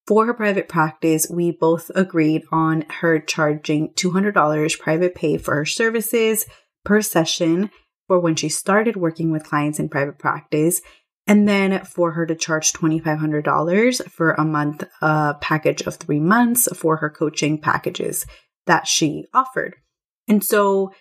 For 0.05 0.27
her 0.27 0.35
private 0.35 0.69
practice, 0.69 1.25
we 1.31 1.49
both 1.49 1.89
agreed 1.95 2.43
on 2.51 2.85
her 2.99 3.19
charging 3.19 3.89
$200 3.95 4.79
private 4.79 5.15
pay 5.15 5.39
for 5.39 5.55
her 5.55 5.65
services 5.65 6.45
per 6.85 7.01
session 7.01 7.71
for 8.05 8.19
when 8.19 8.35
she 8.35 8.49
started 8.49 8.95
working 8.95 9.31
with 9.31 9.43
clients 9.43 9.79
in 9.79 9.89
private 9.89 10.19
practice 10.19 10.81
and 11.29 11.47
then 11.47 11.85
for 11.85 12.13
her 12.13 12.25
to 12.25 12.33
charge 12.33 12.73
$2,500 12.73 14.09
for 14.09 14.31
a 14.31 14.43
month 14.43 14.83
a 15.01 15.35
package 15.39 15.83
of 15.83 15.95
three 15.95 16.19
months 16.19 16.67
for 16.75 16.97
her 16.97 17.09
coaching 17.09 17.61
packages 17.61 18.25
that 18.65 18.87
she 18.87 19.25
offered. 19.31 19.75
And 20.27 20.43
so 20.43 20.91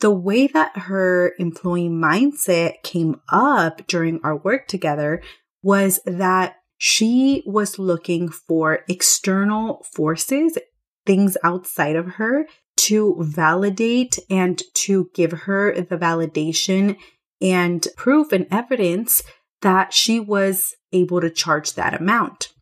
the 0.00 0.10
way 0.10 0.46
that 0.46 0.76
her 0.76 1.32
employee 1.38 1.88
mindset 1.88 2.82
came 2.84 3.20
up 3.30 3.86
during 3.86 4.20
our 4.22 4.36
work 4.36 4.68
together 4.68 5.22
was 5.62 6.00
that 6.04 6.56
she 6.76 7.42
was 7.46 7.78
looking 7.78 8.28
for 8.28 8.80
external 8.90 9.84
forces, 9.94 10.58
things 11.06 11.38
outside 11.42 11.96
of 11.96 12.06
her 12.16 12.46
to 12.76 13.16
validate 13.20 14.18
and 14.28 14.62
to 14.74 15.10
give 15.14 15.32
her 15.32 15.74
the 15.74 15.96
validation 15.96 16.96
and 17.40 17.88
proof 17.96 18.32
and 18.32 18.46
evidence 18.50 19.22
that 19.62 19.92
she 19.92 20.20
was 20.20 20.74
able 20.92 21.20
to 21.20 21.30
charge 21.30 21.74
that 21.74 21.98
amount. 21.98 22.52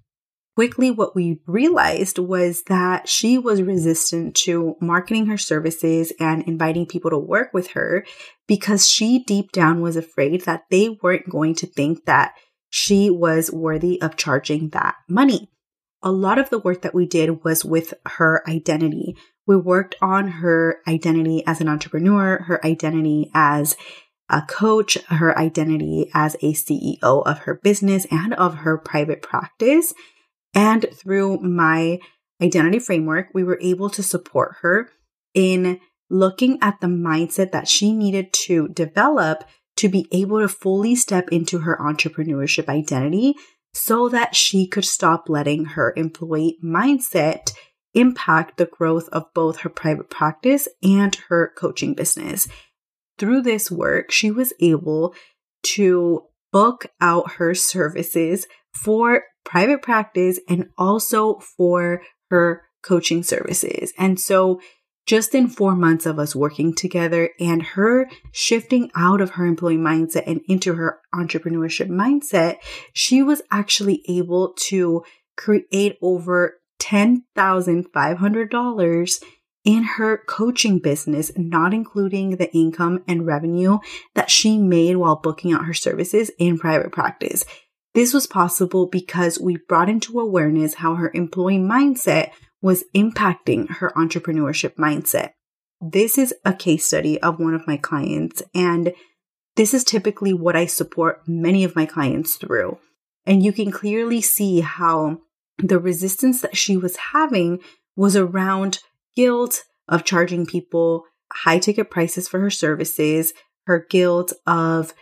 Quickly, 0.57 0.91
what 0.91 1.15
we 1.15 1.41
realized 1.47 2.19
was 2.19 2.63
that 2.63 3.09
she 3.09 3.37
was 3.37 3.61
resistant 3.61 4.35
to 4.35 4.75
marketing 4.81 5.27
her 5.27 5.37
services 5.37 6.15
and 6.19 6.43
inviting 6.45 6.87
people 6.87 7.11
to 7.11 7.19
work 7.19 7.53
with 7.53 7.73
her 7.73 8.07
because 8.49 8.89
she 8.89 9.23
deep 9.23 9.53
down 9.53 9.83
was 9.83 9.97
afraid 9.97 10.47
that 10.47 10.65
they 10.71 10.99
weren't 11.03 11.29
going 11.29 11.55
to 11.57 11.67
think 11.67 12.07
that 12.07 12.33
she 12.71 13.11
was 13.11 13.53
worthy 13.53 14.01
of 14.01 14.17
charging 14.17 14.71
that 14.71 14.95
money. 15.11 15.51
A 16.03 16.11
lot 16.11 16.39
of 16.39 16.49
the 16.49 16.59
work 16.59 16.81
that 16.83 16.95
we 16.95 17.07
did 17.07 17.45
was 17.45 17.63
with 17.63 17.93
her 18.07 18.43
identity. 18.49 19.15
We 19.47 19.57
worked 19.57 19.95
on 20.01 20.29
her 20.29 20.79
identity 20.89 21.43
as 21.47 21.61
an 21.61 21.69
entrepreneur, 21.69 22.45
her 22.45 22.65
identity 22.65 23.31
as 23.35 23.77
a 24.29 24.43
coach, 24.43 24.99
her 25.09 25.37
identity 25.39 26.11
as 26.15 26.35
a 26.37 26.53
CEO 26.53 27.23
of 27.25 27.39
her 27.41 27.55
business 27.55 28.07
and 28.11 28.35
of 28.35 28.57
her 28.57 28.77
private 28.77 29.23
practice. 29.23 29.95
And 30.55 30.87
through 30.93 31.39
my 31.39 32.01
identity 32.43 32.79
framework, 32.79 33.29
we 33.33 33.45
were 33.45 33.59
able 33.61 33.91
to 33.91 34.03
support 34.03 34.57
her 34.63 34.91
in 35.35 35.81
looking 36.11 36.59
at 36.63 36.81
the 36.81 36.87
mindset 36.87 37.53
that 37.53 37.69
she 37.69 37.93
needed 37.93 38.33
to 38.33 38.69
develop 38.69 39.45
to 39.77 39.89
be 39.89 40.07
able 40.11 40.41
to 40.41 40.49
fully 40.49 40.95
step 40.95 41.29
into 41.31 41.59
her 41.59 41.77
entrepreneurship 41.81 42.69
identity 42.69 43.35
so 43.75 44.09
that 44.09 44.35
she 44.35 44.67
could 44.67 44.85
stop 44.85 45.29
letting 45.29 45.65
her 45.65 45.93
employee 45.97 46.57
mindset 46.65 47.53
impact 47.93 48.57
the 48.57 48.67
growth 48.67 49.09
of 49.11 49.25
both 49.35 49.59
her 49.59 49.69
private 49.69 50.09
practice 50.09 50.69
and 50.83 51.17
her 51.29 51.53
coaching 51.57 51.95
business 51.95 52.49
through 53.19 53.43
this 53.43 53.71
work, 53.71 54.11
she 54.11 54.31
was 54.31 54.55
able 54.61 55.15
to 55.63 56.23
book 56.53 56.87
out 57.01 57.33
her 57.33 57.55
services 57.55 58.47
for 58.73 59.25
private 59.45 59.83
practice 59.83 60.41
and 60.49 60.69
also 60.79 61.39
for 61.39 62.03
her 62.31 62.63
coaching 62.83 63.23
services. 63.23 63.93
And 63.99 64.19
so, 64.21 64.61
just 65.07 65.35
in 65.37 65.49
four 65.49 65.77
months 65.77 66.05
of 66.05 66.19
us 66.19 66.35
working 66.35 66.75
together 66.75 67.31
and 67.39 67.63
her 67.63 68.11
shifting 68.33 68.91
out 68.97 69.21
of 69.21 69.31
her 69.31 69.47
employee 69.47 69.77
mindset 69.77 70.25
and 70.27 70.41
into 70.49 70.75
her 70.75 70.99
entrepreneurship 71.15 71.89
mindset, 71.89 72.57
she 72.93 73.23
was 73.23 73.41
actually 73.53 74.03
able 74.09 74.53
to 74.55 75.05
create 75.37 75.97
over 76.03 76.59
$10,500 76.81 79.23
in 79.67 79.83
her 79.83 80.17
coaching 80.17 80.79
business, 80.79 81.33
not 81.37 81.75
including 81.75 82.37
the 82.37 82.51
income 82.55 83.03
and 83.07 83.27
revenue 83.27 83.79
that 84.15 84.31
she 84.31 84.57
made 84.57 84.97
while 84.97 85.17
booking 85.17 85.53
out 85.53 85.67
her 85.67 85.75
services 85.75 86.31
in 86.39 86.57
private 86.57 86.93
practice. 86.93 87.45
This 87.93 88.15
was 88.15 88.29
possible 88.29 88.87
because 88.87 89.41
we 89.41 89.59
brought 89.69 89.89
into 89.89 90.21
awareness 90.21 90.75
how 90.75 90.95
her 90.95 91.11
employee 91.13 91.59
mindset 91.59 92.31
was 92.63 92.85
impacting 92.95 93.69
her 93.79 93.93
entrepreneurship 93.97 94.77
mindset. 94.77 95.33
This 95.81 96.17
is 96.17 96.33
a 96.45 96.55
case 96.55 96.87
study 96.87 97.21
of 97.21 97.41
one 97.41 97.55
of 97.55 97.67
my 97.67 97.77
clients, 97.77 98.43
and 98.55 98.95
this 99.57 99.75
is 99.75 99.83
typically 99.83 100.33
what 100.33 100.55
I 100.55 100.67
support 100.67 101.23
many 101.27 101.65
of 101.65 101.75
my 101.75 101.87
clients 101.87 102.37
through. 102.37 102.79
And 103.27 103.43
you 103.43 103.53
can 103.53 103.73
clearly 103.73 104.21
see 104.21 104.61
how 104.61 105.19
the 105.59 105.81
resistance 105.81 106.41
that 106.43 106.57
she 106.57 106.77
was 106.77 106.97
having 107.13 107.61
was 107.97 108.15
around 108.15 108.79
guilt 109.17 109.65
of 109.89 110.05
charging 110.05 110.47
people 110.47 111.05
high 111.33 111.59
ticket 111.59 111.91
prices 111.91 112.29
for 112.29 112.41
her 112.41 112.51
services, 112.51 113.33
her 113.67 113.85
guilt 113.91 114.33
of 114.47 114.95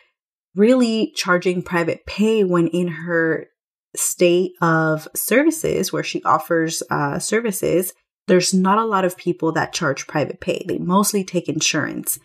really 0.55 1.13
charging 1.15 1.63
private 1.63 2.07
pay 2.07 2.45
when 2.45 2.69
in 2.69 2.89
her 2.89 3.47
state 3.97 4.53
of 4.61 5.07
services 5.15 5.93
where 5.93 6.03
she 6.03 6.23
offers 6.25 6.83
uh, 6.91 7.19
services, 7.19 7.93
there's 8.27 8.55
not 8.55 8.79
a 8.79 8.85
lot 8.85 9.05
of 9.05 9.17
people 9.17 9.53
that 9.53 9.73
charge 9.73 10.07
private 10.07 10.41
pay. 10.41 10.65
They 10.67 10.79
mostly 10.79 11.25
take 11.25 11.49
insurance. 11.49 12.19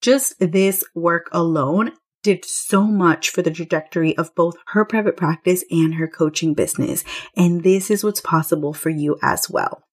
Just 0.00 0.34
this 0.40 0.84
work 0.94 1.28
alone 1.32 1.92
did 2.22 2.44
so 2.44 2.84
much 2.84 3.30
for 3.30 3.42
the 3.42 3.50
trajectory 3.50 4.16
of 4.16 4.34
both 4.34 4.56
her 4.68 4.84
private 4.84 5.16
practice 5.16 5.64
and 5.70 5.94
her 5.94 6.08
coaching 6.08 6.54
business. 6.54 7.04
And 7.36 7.62
this 7.62 7.90
is 7.90 8.02
what's 8.02 8.20
possible 8.20 8.72
for 8.72 8.90
you 8.90 9.16
as 9.22 9.48
well 9.48 9.85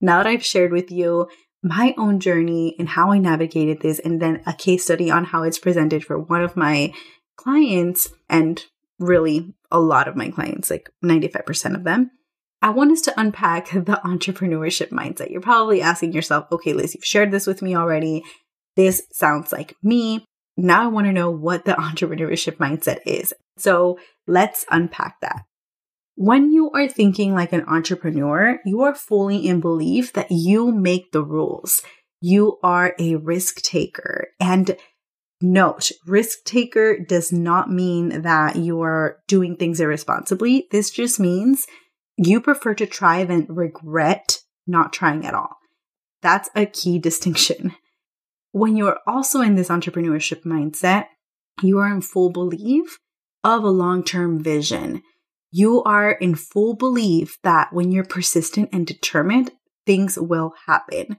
now 0.00 0.18
that 0.18 0.26
I've 0.26 0.44
shared 0.44 0.72
with 0.72 0.90
you 0.90 1.28
my 1.62 1.94
own 1.98 2.20
journey 2.20 2.74
and 2.78 2.88
how 2.88 3.12
I 3.12 3.18
navigated 3.18 3.80
this, 3.80 3.98
and 3.98 4.20
then 4.20 4.42
a 4.46 4.52
case 4.52 4.84
study 4.84 5.10
on 5.10 5.24
how 5.24 5.42
it's 5.42 5.58
presented 5.58 6.04
for 6.04 6.18
one 6.18 6.42
of 6.42 6.56
my 6.56 6.94
clients, 7.36 8.08
and 8.28 8.64
really 8.98 9.54
a 9.70 9.80
lot 9.80 10.08
of 10.08 10.16
my 10.16 10.30
clients, 10.30 10.70
like 10.70 10.90
95% 11.04 11.74
of 11.74 11.84
them. 11.84 12.10
I 12.62 12.70
want 12.70 12.92
us 12.92 13.00
to 13.02 13.20
unpack 13.20 13.70
the 13.72 14.00
entrepreneurship 14.04 14.88
mindset. 14.88 15.30
You're 15.30 15.40
probably 15.40 15.82
asking 15.82 16.12
yourself, 16.12 16.46
okay, 16.52 16.72
Liz, 16.72 16.94
you've 16.94 17.04
shared 17.04 17.30
this 17.30 17.46
with 17.46 17.62
me 17.62 17.74
already. 17.74 18.24
This 18.76 19.02
sounds 19.12 19.52
like 19.52 19.74
me. 19.82 20.24
Now 20.56 20.84
I 20.84 20.88
want 20.88 21.06
to 21.06 21.12
know 21.12 21.30
what 21.30 21.64
the 21.64 21.72
entrepreneurship 21.78 22.56
mindset 22.56 23.00
is. 23.06 23.34
So 23.56 23.98
let's 24.26 24.64
unpack 24.70 25.20
that. 25.20 25.44
When 26.22 26.52
you 26.52 26.70
are 26.72 26.86
thinking 26.86 27.32
like 27.32 27.54
an 27.54 27.64
entrepreneur, 27.66 28.60
you 28.66 28.82
are 28.82 28.94
fully 28.94 29.38
in 29.48 29.60
belief 29.60 30.12
that 30.12 30.30
you 30.30 30.70
make 30.70 31.12
the 31.12 31.24
rules. 31.24 31.80
You 32.20 32.58
are 32.62 32.94
a 32.98 33.16
risk 33.16 33.62
taker. 33.62 34.28
And 34.38 34.76
Note, 35.40 35.90
risk 36.06 36.44
taker 36.44 36.98
does 36.98 37.32
not 37.32 37.70
mean 37.70 38.20
that 38.20 38.56
you 38.56 38.82
are 38.82 39.16
doing 39.28 39.56
things 39.56 39.80
irresponsibly. 39.80 40.66
This 40.70 40.90
just 40.90 41.18
means 41.18 41.66
you 42.18 42.42
prefer 42.42 42.74
to 42.74 42.84
try 42.84 43.24
than 43.24 43.46
regret 43.48 44.40
not 44.66 44.92
trying 44.92 45.24
at 45.24 45.32
all. 45.32 45.56
That's 46.20 46.50
a 46.54 46.66
key 46.66 46.98
distinction. 46.98 47.74
When 48.52 48.76
you 48.76 48.88
are 48.88 48.98
also 49.06 49.40
in 49.40 49.54
this 49.54 49.70
entrepreneurship 49.70 50.42
mindset, 50.42 51.06
you 51.62 51.78
are 51.78 51.90
in 51.90 52.02
full 52.02 52.30
belief 52.30 52.98
of 53.42 53.64
a 53.64 53.70
long 53.70 54.04
term 54.04 54.42
vision. 54.42 55.02
You 55.50 55.82
are 55.82 56.12
in 56.12 56.34
full 56.34 56.74
belief 56.74 57.38
that 57.42 57.72
when 57.72 57.90
you're 57.90 58.04
persistent 58.04 58.68
and 58.72 58.86
determined, 58.86 59.50
things 59.84 60.18
will 60.18 60.54
happen. 60.66 61.16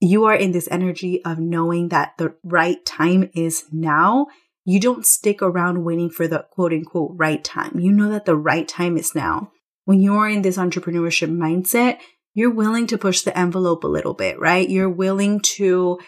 You 0.00 0.24
are 0.24 0.34
in 0.34 0.52
this 0.52 0.68
energy 0.70 1.24
of 1.24 1.38
knowing 1.38 1.88
that 1.88 2.14
the 2.18 2.34
right 2.42 2.84
time 2.84 3.30
is 3.34 3.64
now. 3.72 4.26
You 4.64 4.80
don't 4.80 5.06
stick 5.06 5.42
around 5.42 5.84
waiting 5.84 6.10
for 6.10 6.26
the 6.26 6.46
quote 6.50 6.72
unquote 6.72 7.12
right 7.14 7.42
time. 7.42 7.78
You 7.78 7.92
know 7.92 8.10
that 8.10 8.24
the 8.24 8.36
right 8.36 8.66
time 8.66 8.96
is 8.96 9.14
now. 9.14 9.52
When 9.84 10.00
you're 10.00 10.28
in 10.28 10.42
this 10.42 10.56
entrepreneurship 10.58 11.30
mindset, 11.30 11.98
you're 12.34 12.50
willing 12.50 12.86
to 12.88 12.98
push 12.98 13.22
the 13.22 13.36
envelope 13.38 13.84
a 13.84 13.88
little 13.88 14.14
bit, 14.14 14.38
right? 14.38 14.68
You're 14.68 14.90
willing 14.90 15.40
to 15.40 15.98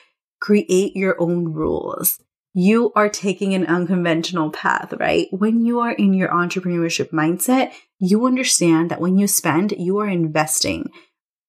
create 0.41 0.97
your 0.97 1.17
own 1.21 1.53
rules. 1.53 2.21
You 2.61 2.91
are 2.97 3.09
taking 3.09 3.55
an 3.55 3.67
unconventional 3.67 4.50
path, 4.50 4.93
right? 4.99 5.29
When 5.31 5.65
you 5.65 5.79
are 5.79 5.93
in 5.93 6.12
your 6.12 6.31
entrepreneurship 6.31 7.11
mindset, 7.11 7.71
you 8.00 8.27
understand 8.27 8.91
that 8.91 9.00
when 9.00 9.17
you 9.17 9.29
spend, 9.29 9.75
you 9.79 9.99
are 9.99 10.09
investing 10.09 10.91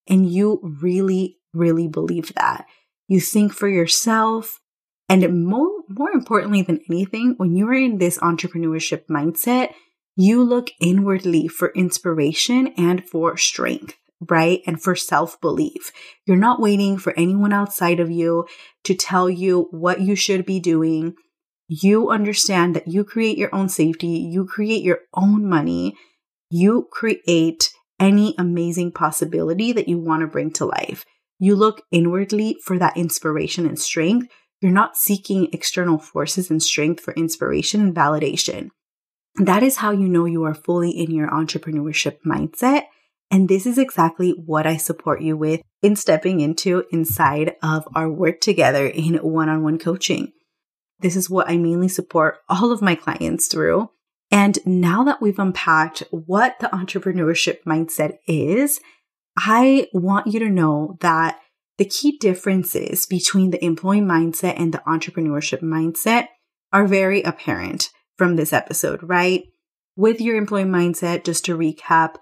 and 0.07 0.31
you 0.31 0.59
really, 0.79 1.39
really 1.51 1.87
believe 1.87 2.35
that. 2.35 2.67
You 3.07 3.19
think 3.19 3.53
for 3.53 3.67
yourself. 3.67 4.61
And 5.09 5.47
more, 5.47 5.71
more 5.89 6.11
importantly 6.11 6.61
than 6.61 6.81
anything, 6.87 7.33
when 7.37 7.55
you're 7.55 7.73
in 7.73 7.97
this 7.97 8.19
entrepreneurship 8.19 9.07
mindset, 9.07 9.73
you 10.15 10.43
look 10.43 10.69
inwardly 10.79 11.47
for 11.47 11.69
inspiration 11.69 12.67
and 12.77 13.03
for 13.03 13.35
strength, 13.35 13.95
right? 14.27 14.61
And 14.65 14.81
for 14.81 14.95
self 14.95 15.39
belief. 15.39 15.91
You're 16.25 16.37
not 16.37 16.59
waiting 16.59 16.97
for 16.97 17.13
anyone 17.17 17.53
outside 17.53 17.99
of 17.99 18.11
you 18.11 18.45
to 18.83 18.93
tell 18.93 19.29
you 19.29 19.67
what 19.71 20.01
you 20.01 20.15
should 20.15 20.45
be 20.45 20.59
doing. 20.59 21.15
You 21.67 22.09
understand 22.09 22.75
that 22.75 22.87
you 22.87 23.03
create 23.03 23.37
your 23.37 23.53
own 23.53 23.69
safety, 23.69 24.07
you 24.07 24.45
create 24.45 24.83
your 24.83 25.01
own 25.13 25.47
money, 25.47 25.95
you 26.49 26.87
create 26.91 27.71
any 27.99 28.33
amazing 28.37 28.91
possibility 28.91 29.71
that 29.73 29.87
you 29.87 29.99
want 29.99 30.21
to 30.21 30.27
bring 30.27 30.51
to 30.51 30.65
life. 30.65 31.05
You 31.37 31.55
look 31.55 31.83
inwardly 31.91 32.57
for 32.63 32.77
that 32.79 32.97
inspiration 32.97 33.65
and 33.65 33.79
strength. 33.79 34.27
You're 34.61 34.71
not 34.71 34.97
seeking 34.97 35.47
external 35.53 35.99
forces 35.99 36.49
and 36.49 36.61
strength 36.61 37.01
for 37.01 37.13
inspiration 37.13 37.81
and 37.81 37.95
validation. 37.95 38.69
That 39.35 39.63
is 39.63 39.77
how 39.77 39.91
you 39.91 40.09
know 40.09 40.25
you 40.25 40.43
are 40.43 40.55
fully 40.55 40.91
in 40.91 41.11
your 41.11 41.29
entrepreneurship 41.29 42.17
mindset. 42.25 42.83
And 43.31 43.47
this 43.47 43.65
is 43.65 43.77
exactly 43.77 44.31
what 44.31 44.65
I 44.65 44.77
support 44.77 45.21
you 45.21 45.37
with 45.37 45.61
in 45.81 45.95
stepping 45.95 46.39
into 46.39 46.83
inside 46.91 47.55
of 47.61 47.87
our 47.95 48.09
work 48.09 48.41
together 48.41 48.87
in 48.87 49.15
one 49.17 49.49
on 49.49 49.63
one 49.63 49.77
coaching. 49.77 50.33
This 50.99 51.15
is 51.15 51.29
what 51.29 51.49
I 51.49 51.57
mainly 51.57 51.87
support 51.87 52.39
all 52.49 52.71
of 52.71 52.81
my 52.81 52.95
clients 52.95 53.47
through. 53.47 53.89
And 54.31 54.59
now 54.65 55.03
that 55.03 55.21
we've 55.21 55.39
unpacked 55.39 56.03
what 56.11 56.59
the 56.59 56.67
entrepreneurship 56.67 57.63
mindset 57.65 58.17
is, 58.27 58.79
I 59.37 59.87
want 59.93 60.27
you 60.27 60.39
to 60.39 60.49
know 60.49 60.97
that 61.01 61.39
the 61.77 61.85
key 61.85 62.17
differences 62.17 63.05
between 63.05 63.51
the 63.51 63.63
employee 63.63 64.01
mindset 64.01 64.55
and 64.57 64.73
the 64.73 64.83
entrepreneurship 64.85 65.61
mindset 65.61 66.27
are 66.73 66.85
very 66.85 67.23
apparent 67.23 67.89
from 68.17 68.35
this 68.35 68.51
episode, 68.51 68.99
right? 69.01 69.43
With 69.95 70.19
your 70.19 70.35
employee 70.35 70.65
mindset, 70.65 71.23
just 71.23 71.45
to 71.45 71.57
recap, 71.57 72.15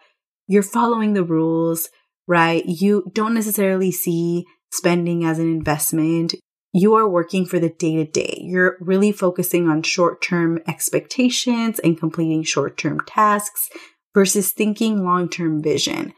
you're 0.47 0.63
following 0.63 1.13
the 1.13 1.23
rules, 1.23 1.89
right? 2.27 2.65
You 2.65 3.11
don't 3.13 3.33
necessarily 3.33 3.91
see 3.91 4.45
spending 4.71 5.25
as 5.25 5.39
an 5.39 5.51
investment 5.51 6.33
you 6.73 6.93
are 6.93 7.09
working 7.09 7.45
for 7.45 7.59
the 7.59 7.69
day 7.69 7.95
to 7.95 8.05
day. 8.05 8.39
You're 8.39 8.77
really 8.79 9.11
focusing 9.11 9.67
on 9.67 9.81
short 9.81 10.21
term 10.21 10.59
expectations 10.67 11.79
and 11.79 11.99
completing 11.99 12.43
short 12.43 12.77
term 12.77 12.99
tasks 13.01 13.69
versus 14.13 14.51
thinking 14.51 15.03
long 15.03 15.29
term 15.29 15.61
vision. 15.61 16.13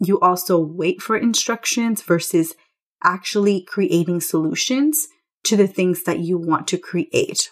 You 0.00 0.18
also 0.20 0.58
wait 0.58 1.00
for 1.00 1.16
instructions 1.16 2.02
versus 2.02 2.54
actually 3.04 3.62
creating 3.62 4.20
solutions 4.20 5.06
to 5.44 5.56
the 5.56 5.68
things 5.68 6.02
that 6.04 6.18
you 6.18 6.38
want 6.38 6.66
to 6.68 6.78
create. 6.78 7.50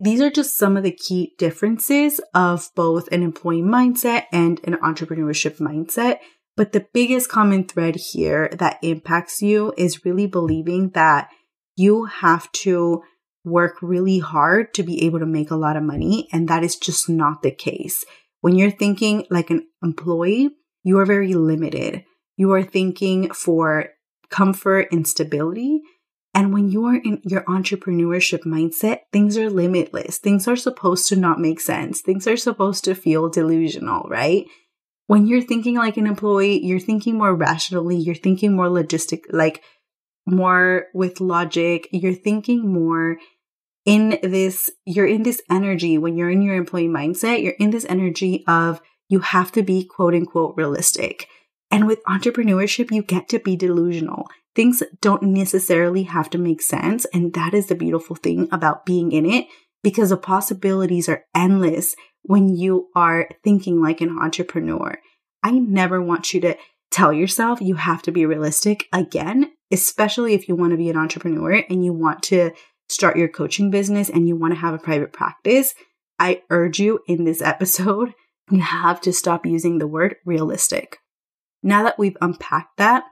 These 0.00 0.20
are 0.20 0.30
just 0.30 0.56
some 0.56 0.76
of 0.76 0.82
the 0.82 0.92
key 0.92 1.34
differences 1.38 2.20
of 2.34 2.70
both 2.74 3.08
an 3.08 3.22
employee 3.22 3.62
mindset 3.62 4.24
and 4.32 4.60
an 4.64 4.74
entrepreneurship 4.74 5.58
mindset. 5.58 6.18
But 6.56 6.72
the 6.72 6.86
biggest 6.92 7.28
common 7.28 7.64
thread 7.64 7.96
here 7.96 8.48
that 8.52 8.78
impacts 8.82 9.42
you 9.42 9.72
is 9.76 10.04
really 10.04 10.26
believing 10.26 10.90
that 10.90 11.28
you 11.76 12.04
have 12.04 12.50
to 12.52 13.02
work 13.44 13.76
really 13.82 14.20
hard 14.20 14.72
to 14.74 14.82
be 14.82 15.04
able 15.04 15.18
to 15.18 15.26
make 15.26 15.50
a 15.50 15.56
lot 15.56 15.76
of 15.76 15.82
money. 15.82 16.28
And 16.32 16.48
that 16.48 16.64
is 16.64 16.76
just 16.76 17.08
not 17.08 17.42
the 17.42 17.50
case. 17.50 18.04
When 18.40 18.56
you're 18.56 18.70
thinking 18.70 19.26
like 19.30 19.50
an 19.50 19.66
employee, 19.82 20.50
you 20.82 20.98
are 20.98 21.06
very 21.06 21.34
limited. 21.34 22.04
You 22.36 22.52
are 22.52 22.62
thinking 22.62 23.30
for 23.32 23.88
comfort 24.30 24.88
and 24.92 25.06
stability. 25.06 25.80
And 26.34 26.52
when 26.52 26.68
you 26.68 26.84
are 26.86 26.96
in 26.96 27.20
your 27.22 27.44
entrepreneurship 27.44 28.40
mindset, 28.40 29.00
things 29.12 29.38
are 29.38 29.48
limitless. 29.48 30.18
Things 30.18 30.48
are 30.48 30.56
supposed 30.56 31.08
to 31.08 31.16
not 31.16 31.38
make 31.38 31.60
sense. 31.60 32.00
Things 32.00 32.26
are 32.26 32.36
supposed 32.36 32.84
to 32.84 32.94
feel 32.96 33.28
delusional, 33.28 34.08
right? 34.08 34.44
When 35.06 35.28
you're 35.28 35.42
thinking 35.42 35.76
like 35.76 35.96
an 35.96 36.08
employee, 36.08 36.64
you're 36.64 36.80
thinking 36.80 37.18
more 37.18 37.34
rationally, 37.34 37.96
you're 37.96 38.16
thinking 38.16 38.56
more 38.56 38.66
logistic, 38.66 39.20
like 39.30 39.62
more 40.26 40.86
with 40.92 41.20
logic. 41.20 41.88
You're 41.92 42.14
thinking 42.14 42.72
more 42.72 43.18
in 43.84 44.18
this, 44.22 44.70
you're 44.84 45.06
in 45.06 45.22
this 45.22 45.40
energy 45.50 45.98
when 45.98 46.16
you're 46.16 46.30
in 46.30 46.42
your 46.42 46.56
employee 46.56 46.88
mindset, 46.88 47.42
you're 47.42 47.52
in 47.52 47.70
this 47.70 47.86
energy 47.88 48.42
of 48.48 48.80
you 49.08 49.20
have 49.20 49.52
to 49.52 49.62
be 49.62 49.84
quote 49.84 50.14
unquote 50.14 50.54
realistic. 50.56 51.28
And 51.70 51.86
with 51.86 52.02
entrepreneurship, 52.04 52.90
you 52.90 53.02
get 53.02 53.28
to 53.28 53.38
be 53.38 53.56
delusional. 53.56 54.26
Things 54.54 54.82
don't 55.00 55.22
necessarily 55.22 56.04
have 56.04 56.30
to 56.30 56.38
make 56.38 56.62
sense. 56.62 57.04
And 57.12 57.32
that 57.34 57.54
is 57.54 57.66
the 57.66 57.74
beautiful 57.74 58.16
thing 58.16 58.48
about 58.52 58.86
being 58.86 59.12
in 59.12 59.26
it 59.26 59.46
because 59.82 60.10
the 60.10 60.16
possibilities 60.16 61.08
are 61.08 61.24
endless 61.34 61.96
when 62.22 62.54
you 62.54 62.88
are 62.94 63.28
thinking 63.42 63.82
like 63.82 64.00
an 64.00 64.16
entrepreneur. 64.18 64.98
I 65.42 65.52
never 65.52 66.00
want 66.00 66.32
you 66.32 66.40
to 66.42 66.56
tell 66.90 67.12
yourself 67.12 67.60
you 67.60 67.74
have 67.74 68.02
to 68.02 68.12
be 68.12 68.24
realistic 68.24 68.86
again 68.92 69.50
especially 69.74 70.34
if 70.34 70.48
you 70.48 70.54
want 70.54 70.70
to 70.70 70.76
be 70.76 70.88
an 70.88 70.96
entrepreneur 70.96 71.64
and 71.68 71.84
you 71.84 71.92
want 71.92 72.22
to 72.22 72.52
start 72.88 73.16
your 73.16 73.28
coaching 73.28 73.70
business 73.70 74.08
and 74.08 74.28
you 74.28 74.36
want 74.36 74.54
to 74.54 74.60
have 74.60 74.72
a 74.72 74.78
private 74.78 75.12
practice, 75.12 75.74
I 76.18 76.42
urge 76.48 76.78
you 76.78 77.00
in 77.08 77.24
this 77.24 77.42
episode, 77.42 78.14
you 78.50 78.60
have 78.60 79.00
to 79.02 79.12
stop 79.12 79.44
using 79.44 79.78
the 79.78 79.88
word 79.88 80.16
realistic. 80.24 80.98
Now 81.62 81.82
that 81.82 81.98
we've 81.98 82.16
unpacked 82.20 82.76
that, 82.76 83.04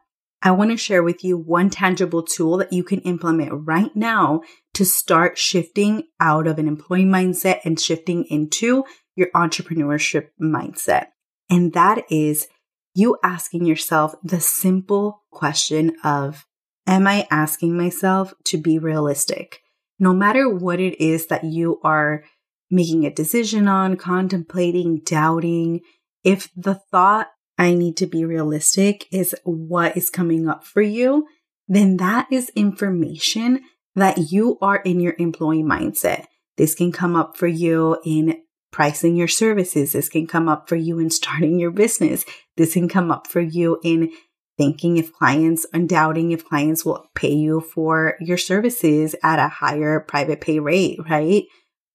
I 0.42 0.50
want 0.50 0.72
to 0.72 0.76
share 0.76 1.04
with 1.04 1.22
you 1.22 1.38
one 1.38 1.70
tangible 1.70 2.22
tool 2.22 2.56
that 2.58 2.72
you 2.72 2.82
can 2.82 3.00
implement 3.02 3.66
right 3.66 3.94
now 3.94 4.42
to 4.74 4.84
start 4.84 5.38
shifting 5.38 6.08
out 6.18 6.48
of 6.48 6.58
an 6.58 6.66
employee 6.66 7.04
mindset 7.04 7.60
and 7.64 7.78
shifting 7.78 8.24
into 8.24 8.84
your 9.14 9.28
entrepreneurship 9.36 10.28
mindset. 10.40 11.06
And 11.48 11.72
that 11.74 12.04
is 12.10 12.48
you 12.94 13.18
asking 13.22 13.66
yourself 13.66 14.14
the 14.22 14.40
simple 14.40 15.22
question 15.30 15.96
of, 16.02 16.44
am 16.86 17.06
I 17.06 17.28
asking 17.30 17.76
myself 17.76 18.34
to 18.46 18.58
be 18.58 18.78
realistic? 18.78 19.60
No 19.98 20.12
matter 20.12 20.48
what 20.48 20.80
it 20.80 21.00
is 21.00 21.26
that 21.28 21.44
you 21.44 21.78
are 21.84 22.24
making 22.68 23.06
a 23.06 23.14
decision 23.14 23.68
on, 23.68 23.96
contemplating, 23.96 25.02
doubting, 25.04 25.80
if 26.24 26.50
the 26.56 26.74
thought, 26.90 27.28
I 27.62 27.74
need 27.74 27.96
to 27.98 28.06
be 28.06 28.24
realistic 28.24 29.06
is 29.12 29.36
what 29.44 29.96
is 29.96 30.10
coming 30.10 30.48
up 30.48 30.64
for 30.64 30.82
you, 30.82 31.28
then 31.68 31.96
that 31.98 32.26
is 32.28 32.50
information 32.56 33.60
that 33.94 34.32
you 34.32 34.58
are 34.60 34.78
in 34.78 34.98
your 34.98 35.14
employee 35.16 35.62
mindset. 35.62 36.24
This 36.56 36.74
can 36.74 36.90
come 36.90 37.14
up 37.14 37.36
for 37.36 37.46
you 37.46 37.98
in 38.04 38.42
pricing 38.72 39.14
your 39.14 39.28
services. 39.28 39.92
This 39.92 40.08
can 40.08 40.26
come 40.26 40.48
up 40.48 40.68
for 40.68 40.74
you 40.74 40.98
in 40.98 41.08
starting 41.10 41.60
your 41.60 41.70
business. 41.70 42.24
This 42.56 42.72
can 42.74 42.88
come 42.88 43.12
up 43.12 43.28
for 43.28 43.40
you 43.40 43.78
in 43.84 44.10
thinking 44.58 44.96
if 44.96 45.12
clients 45.12 45.64
and 45.72 45.88
doubting 45.88 46.32
if 46.32 46.44
clients 46.44 46.84
will 46.84 47.06
pay 47.14 47.32
you 47.32 47.60
for 47.60 48.16
your 48.20 48.38
services 48.38 49.14
at 49.22 49.38
a 49.38 49.46
higher 49.46 50.00
private 50.00 50.40
pay 50.40 50.58
rate, 50.58 50.98
right? 51.08 51.44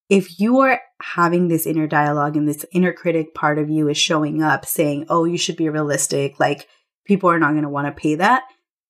If 0.10 0.40
you 0.40 0.60
are 0.60 0.80
having 1.02 1.48
this 1.48 1.66
inner 1.66 1.88
dialogue 1.88 2.38
and 2.38 2.48
this 2.48 2.66
inner 2.72 2.94
critic 2.94 3.34
part 3.34 3.60
of 3.60 3.70
you 3.70 3.90
is 3.90 3.98
showing 3.98 4.42
up 4.42 4.66
saying, 4.66 5.08
oh, 5.10 5.26
you 5.26 5.38
should 5.38 5.58
be 5.58 5.70
realistic, 5.70 6.40
like 6.40 6.68
people 7.06 7.30
are 7.30 7.40
not 7.40 7.52
going 7.52 7.64
to 7.64 7.70
want 7.70 7.88
to 7.88 8.02
pay 8.02 8.16
that, 8.16 8.44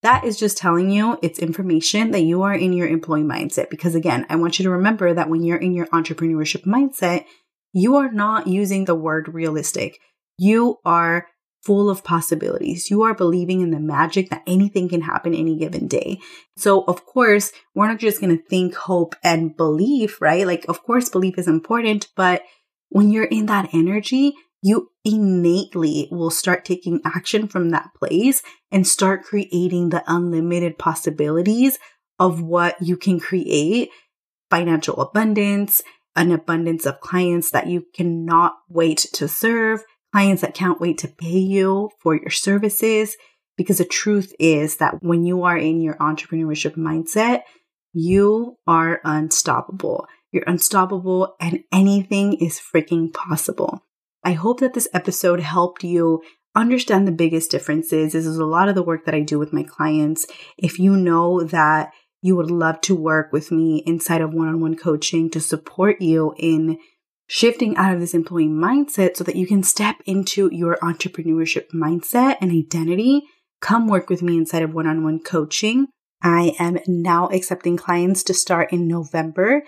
that 0.04 0.24
is 0.24 0.38
just 0.38 0.58
telling 0.58 0.92
you 0.92 1.18
it's 1.24 1.40
information 1.40 2.12
that 2.12 2.22
you 2.22 2.44
are 2.44 2.54
in 2.54 2.72
your 2.72 2.88
employee 2.88 3.24
mindset. 3.24 3.70
Because 3.70 3.96
again, 3.96 4.26
I 4.30 4.36
want 4.36 4.60
you 4.60 4.64
to 4.64 4.70
remember 4.70 5.14
that 5.14 5.30
when 5.30 5.44
you're 5.44 5.58
in 5.58 5.74
your 5.74 5.88
entrepreneurship 5.88 6.66
mindset, 6.66 7.26
you 7.74 7.96
are 7.96 8.12
not 8.12 8.48
using 8.48 8.86
the 8.86 8.96
word 8.96 9.34
realistic. 9.34 10.00
You 10.38 10.78
are 10.86 11.28
full 11.68 11.90
of 11.90 12.02
possibilities. 12.02 12.90
You 12.90 13.02
are 13.04 13.14
believing 13.14 13.60
in 13.60 13.72
the 13.72 13.80
magic 13.80 14.30
that 14.30 14.44
anything 14.48 14.88
can 14.88 15.02
happen 15.02 15.36
any 15.36 15.58
given 15.58 15.86
day. 15.86 16.22
So, 16.56 16.86
of 16.86 17.06
course, 17.06 17.52
we're 17.76 17.90
not 17.90 18.00
just 18.00 18.22
going 18.22 18.38
to 18.38 18.42
think, 18.42 18.74
hope, 18.74 19.16
and 19.22 19.56
believe, 19.56 20.16
right? 20.22 20.48
Like, 20.48 20.66
of 20.70 20.82
course, 20.84 21.10
belief 21.10 21.38
is 21.38 21.48
important, 21.48 22.08
but 22.16 22.44
when 22.88 23.12
you're 23.12 23.26
in 23.26 23.48
that 23.48 23.70
energy, 23.74 24.34
you 24.64 24.92
innately 25.04 26.08
will 26.10 26.30
start 26.30 26.64
taking 26.64 27.02
action 27.04 27.50
from 27.50 27.72
that 27.72 27.90
place 27.94 28.42
and 28.72 28.88
start 28.88 29.26
creating 29.26 29.90
the 29.90 30.04
unlimited 30.08 30.78
possibilities 30.78 31.80
of 32.18 32.42
what 32.42 32.78
you 32.82 32.96
can 32.96 33.20
create 33.20 33.90
financial 34.50 35.02
abundance, 35.02 35.82
an 36.16 36.32
abundance 36.32 36.86
of 36.86 37.02
clients 37.02 37.52
that 37.52 37.68
you 37.68 37.86
cannot 37.94 38.54
wait 38.70 39.00
to 39.14 39.28
serve, 39.28 39.84
clients 40.12 40.42
that 40.42 40.54
can't 40.54 40.80
wait 40.80 40.98
to 41.00 41.08
pay 41.08 41.38
you 41.38 41.90
for 42.00 42.16
your 42.16 42.30
services. 42.30 43.16
Because 43.58 43.80
the 43.80 43.86
truth 43.86 44.34
is 44.40 44.78
that 44.78 45.02
when 45.02 45.24
you 45.24 45.44
are 45.44 45.58
in 45.58 45.82
your 45.82 45.96
entrepreneurship 45.96 46.76
mindset, 46.76 47.42
you 47.92 48.58
are 48.68 49.02
unstoppable. 49.04 50.08
You're 50.32 50.44
unstoppable 50.46 51.36
and 51.42 51.64
anything 51.72 52.34
is 52.34 52.60
freaking 52.62 53.12
possible. 53.12 53.84
I 54.24 54.34
hope 54.34 54.60
that 54.60 54.74
this 54.76 54.88
episode 54.94 55.40
helped 55.40 55.84
you 55.84 56.22
understand 56.54 57.08
the 57.08 57.12
biggest 57.12 57.50
differences. 57.50 58.14
This 58.14 58.26
is 58.26 58.38
a 58.38 58.46
lot 58.46 58.70
of 58.70 58.76
the 58.76 58.84
work 58.84 59.06
that 59.06 59.16
I 59.16 59.22
do 59.22 59.40
with 59.40 59.54
my 59.54 59.64
clients. 59.64 60.28
If 60.58 60.80
you 60.80 60.96
know 60.96 61.44
that 61.44 61.92
you 62.22 62.36
would 62.36 62.52
love 62.52 62.82
to 62.82 62.96
work 62.96 63.32
with 63.32 63.52
me 63.52 63.84
inside 63.86 64.22
of 64.22 64.34
one 64.34 64.48
on 64.48 64.60
one 64.60 64.76
coaching 64.76 65.30
to 65.32 65.40
support 65.40 66.02
you 66.02 66.34
in 66.38 66.78
shifting 67.28 67.76
out 67.76 67.94
of 67.94 68.00
this 68.00 68.14
employee 68.14 68.48
mindset 68.48 69.18
so 69.18 69.24
that 69.24 69.36
you 69.36 69.46
can 69.46 69.62
step 69.62 69.98
into 70.06 70.50
your 70.52 70.78
entrepreneurship 70.78 71.70
mindset 71.72 72.38
and 72.42 72.52
identity, 72.52 73.24
come 73.62 73.88
work 73.88 74.10
with 74.10 74.22
me 74.22 74.38
inside 74.38 74.64
of 74.64 74.74
one 74.74 74.88
on 74.88 75.04
one 75.04 75.20
coaching. 75.20 75.88
I 76.24 76.56
am 76.58 76.80
now 76.88 77.28
accepting 77.30 77.78
clients 77.78 78.24
to 78.24 78.34
start 78.34 78.72
in 78.72 78.88
November. 78.88 79.64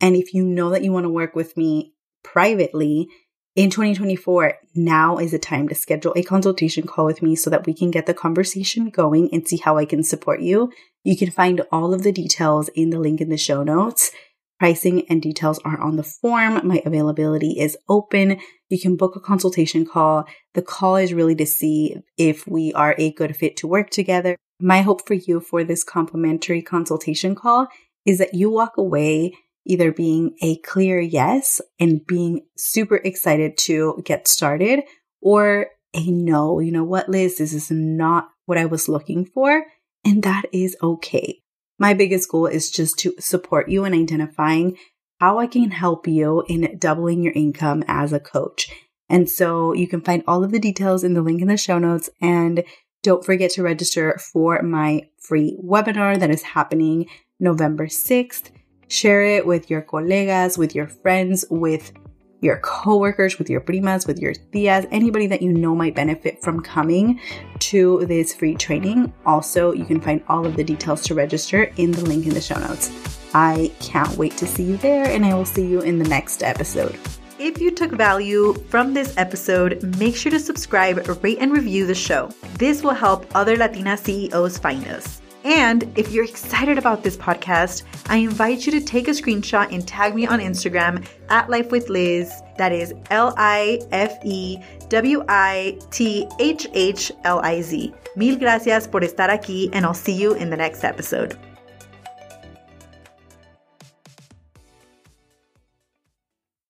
And 0.00 0.16
if 0.16 0.32
you 0.32 0.44
know 0.44 0.70
that 0.70 0.82
you 0.82 0.92
want 0.92 1.04
to 1.04 1.10
work 1.10 1.34
with 1.34 1.56
me 1.56 1.92
privately, 2.22 3.08
in 3.56 3.68
2024, 3.68 4.54
now 4.76 5.18
is 5.18 5.32
the 5.32 5.38
time 5.38 5.68
to 5.68 5.74
schedule 5.74 6.12
a 6.14 6.22
consultation 6.22 6.86
call 6.86 7.04
with 7.04 7.20
me 7.20 7.34
so 7.34 7.50
that 7.50 7.66
we 7.66 7.74
can 7.74 7.90
get 7.90 8.06
the 8.06 8.14
conversation 8.14 8.90
going 8.90 9.28
and 9.32 9.46
see 9.46 9.56
how 9.56 9.76
I 9.76 9.84
can 9.84 10.04
support 10.04 10.40
you. 10.40 10.72
You 11.02 11.16
can 11.16 11.32
find 11.32 11.60
all 11.72 11.92
of 11.92 12.04
the 12.04 12.12
details 12.12 12.68
in 12.68 12.90
the 12.90 13.00
link 13.00 13.20
in 13.20 13.28
the 13.28 13.36
show 13.36 13.64
notes. 13.64 14.12
Pricing 14.60 15.08
and 15.08 15.22
details 15.22 15.58
are 15.64 15.80
on 15.80 15.96
the 15.96 16.02
form. 16.02 16.60
My 16.68 16.82
availability 16.84 17.58
is 17.58 17.78
open. 17.88 18.38
You 18.68 18.78
can 18.78 18.94
book 18.94 19.16
a 19.16 19.20
consultation 19.20 19.86
call. 19.86 20.26
The 20.52 20.60
call 20.60 20.96
is 20.96 21.14
really 21.14 21.34
to 21.36 21.46
see 21.46 21.96
if 22.18 22.46
we 22.46 22.70
are 22.74 22.94
a 22.98 23.10
good 23.14 23.34
fit 23.34 23.56
to 23.56 23.66
work 23.66 23.88
together. 23.88 24.36
My 24.60 24.82
hope 24.82 25.08
for 25.08 25.14
you 25.14 25.40
for 25.40 25.64
this 25.64 25.82
complimentary 25.82 26.60
consultation 26.60 27.34
call 27.34 27.68
is 28.04 28.18
that 28.18 28.34
you 28.34 28.50
walk 28.50 28.76
away 28.76 29.32
either 29.64 29.92
being 29.92 30.36
a 30.42 30.58
clear 30.58 31.00
yes 31.00 31.62
and 31.78 32.06
being 32.06 32.42
super 32.58 32.96
excited 32.96 33.56
to 33.56 34.02
get 34.04 34.28
started 34.28 34.80
or 35.22 35.68
a 35.94 36.10
no. 36.10 36.60
You 36.60 36.72
know 36.72 36.84
what, 36.84 37.08
Liz? 37.08 37.38
This 37.38 37.54
is 37.54 37.70
not 37.70 38.28
what 38.44 38.58
I 38.58 38.66
was 38.66 38.90
looking 38.90 39.24
for. 39.24 39.64
And 40.04 40.22
that 40.22 40.44
is 40.52 40.76
okay. 40.82 41.40
My 41.80 41.94
biggest 41.94 42.28
goal 42.28 42.46
is 42.46 42.70
just 42.70 42.98
to 42.98 43.14
support 43.18 43.70
you 43.70 43.86
in 43.86 43.94
identifying 43.94 44.76
how 45.18 45.38
I 45.38 45.46
can 45.46 45.70
help 45.70 46.06
you 46.06 46.44
in 46.46 46.76
doubling 46.78 47.22
your 47.22 47.32
income 47.32 47.82
as 47.88 48.12
a 48.12 48.20
coach. 48.20 48.70
And 49.08 49.28
so 49.30 49.72
you 49.72 49.88
can 49.88 50.02
find 50.02 50.22
all 50.28 50.44
of 50.44 50.52
the 50.52 50.58
details 50.58 51.02
in 51.02 51.14
the 51.14 51.22
link 51.22 51.40
in 51.40 51.48
the 51.48 51.56
show 51.56 51.78
notes. 51.78 52.10
And 52.20 52.64
don't 53.02 53.24
forget 53.24 53.50
to 53.52 53.62
register 53.62 54.18
for 54.18 54.60
my 54.62 55.08
free 55.18 55.58
webinar 55.64 56.20
that 56.20 56.30
is 56.30 56.42
happening 56.42 57.06
November 57.40 57.86
6th. 57.86 58.50
Share 58.88 59.22
it 59.22 59.46
with 59.46 59.70
your 59.70 59.80
colegas, 59.80 60.58
with 60.58 60.74
your 60.74 60.86
friends, 60.86 61.46
with 61.50 61.92
your 62.40 62.58
coworkers, 62.58 63.38
with 63.38 63.50
your 63.50 63.60
primas, 63.60 64.06
with 64.06 64.18
your 64.18 64.34
tias, 64.52 64.86
anybody 64.90 65.26
that 65.26 65.42
you 65.42 65.52
know 65.52 65.74
might 65.74 65.94
benefit 65.94 66.42
from 66.42 66.60
coming 66.60 67.20
to 67.58 68.04
this 68.06 68.34
free 68.34 68.54
training. 68.54 69.12
Also, 69.26 69.72
you 69.72 69.84
can 69.84 70.00
find 70.00 70.22
all 70.28 70.46
of 70.46 70.56
the 70.56 70.64
details 70.64 71.02
to 71.02 71.14
register 71.14 71.72
in 71.76 71.92
the 71.92 72.04
link 72.04 72.26
in 72.26 72.34
the 72.34 72.40
show 72.40 72.58
notes. 72.58 72.90
I 73.34 73.70
can't 73.80 74.16
wait 74.16 74.36
to 74.38 74.46
see 74.46 74.64
you 74.64 74.76
there, 74.78 75.04
and 75.06 75.24
I 75.24 75.34
will 75.34 75.44
see 75.44 75.66
you 75.66 75.80
in 75.80 75.98
the 75.98 76.08
next 76.08 76.42
episode. 76.42 76.98
If 77.38 77.58
you 77.58 77.70
took 77.70 77.92
value 77.92 78.52
from 78.68 78.92
this 78.92 79.16
episode, 79.16 79.82
make 79.98 80.14
sure 80.14 80.30
to 80.30 80.38
subscribe, 80.38 81.06
rate, 81.22 81.38
and 81.40 81.52
review 81.52 81.86
the 81.86 81.94
show. 81.94 82.30
This 82.58 82.82
will 82.82 82.94
help 82.94 83.24
other 83.34 83.56
Latina 83.56 83.96
CEOs 83.96 84.58
find 84.58 84.86
us. 84.88 85.19
And 85.44 85.90
if 85.96 86.12
you're 86.12 86.24
excited 86.24 86.78
about 86.78 87.02
this 87.02 87.16
podcast, 87.16 87.84
I 88.08 88.16
invite 88.16 88.66
you 88.66 88.72
to 88.72 88.80
take 88.80 89.08
a 89.08 89.12
screenshot 89.12 89.72
and 89.72 89.86
tag 89.86 90.14
me 90.14 90.26
on 90.26 90.38
Instagram 90.38 91.06
at 91.30 91.48
Life 91.48 91.70
with 91.70 91.88
Liz. 91.88 92.30
That 92.58 92.72
is 92.72 92.92
L 93.10 93.34
I 93.38 93.80
F 93.90 94.18
E 94.24 94.58
W 94.88 95.24
I 95.28 95.78
T 95.90 96.26
H 96.38 96.66
H 96.74 97.10
L 97.24 97.40
I 97.40 97.62
Z. 97.62 97.94
Mil 98.16 98.36
gracias 98.36 98.86
por 98.86 99.00
estar 99.00 99.30
aquí, 99.30 99.70
and 99.72 99.86
I'll 99.86 99.94
see 99.94 100.12
you 100.12 100.34
in 100.34 100.50
the 100.50 100.56
next 100.56 100.84
episode. 100.84 101.38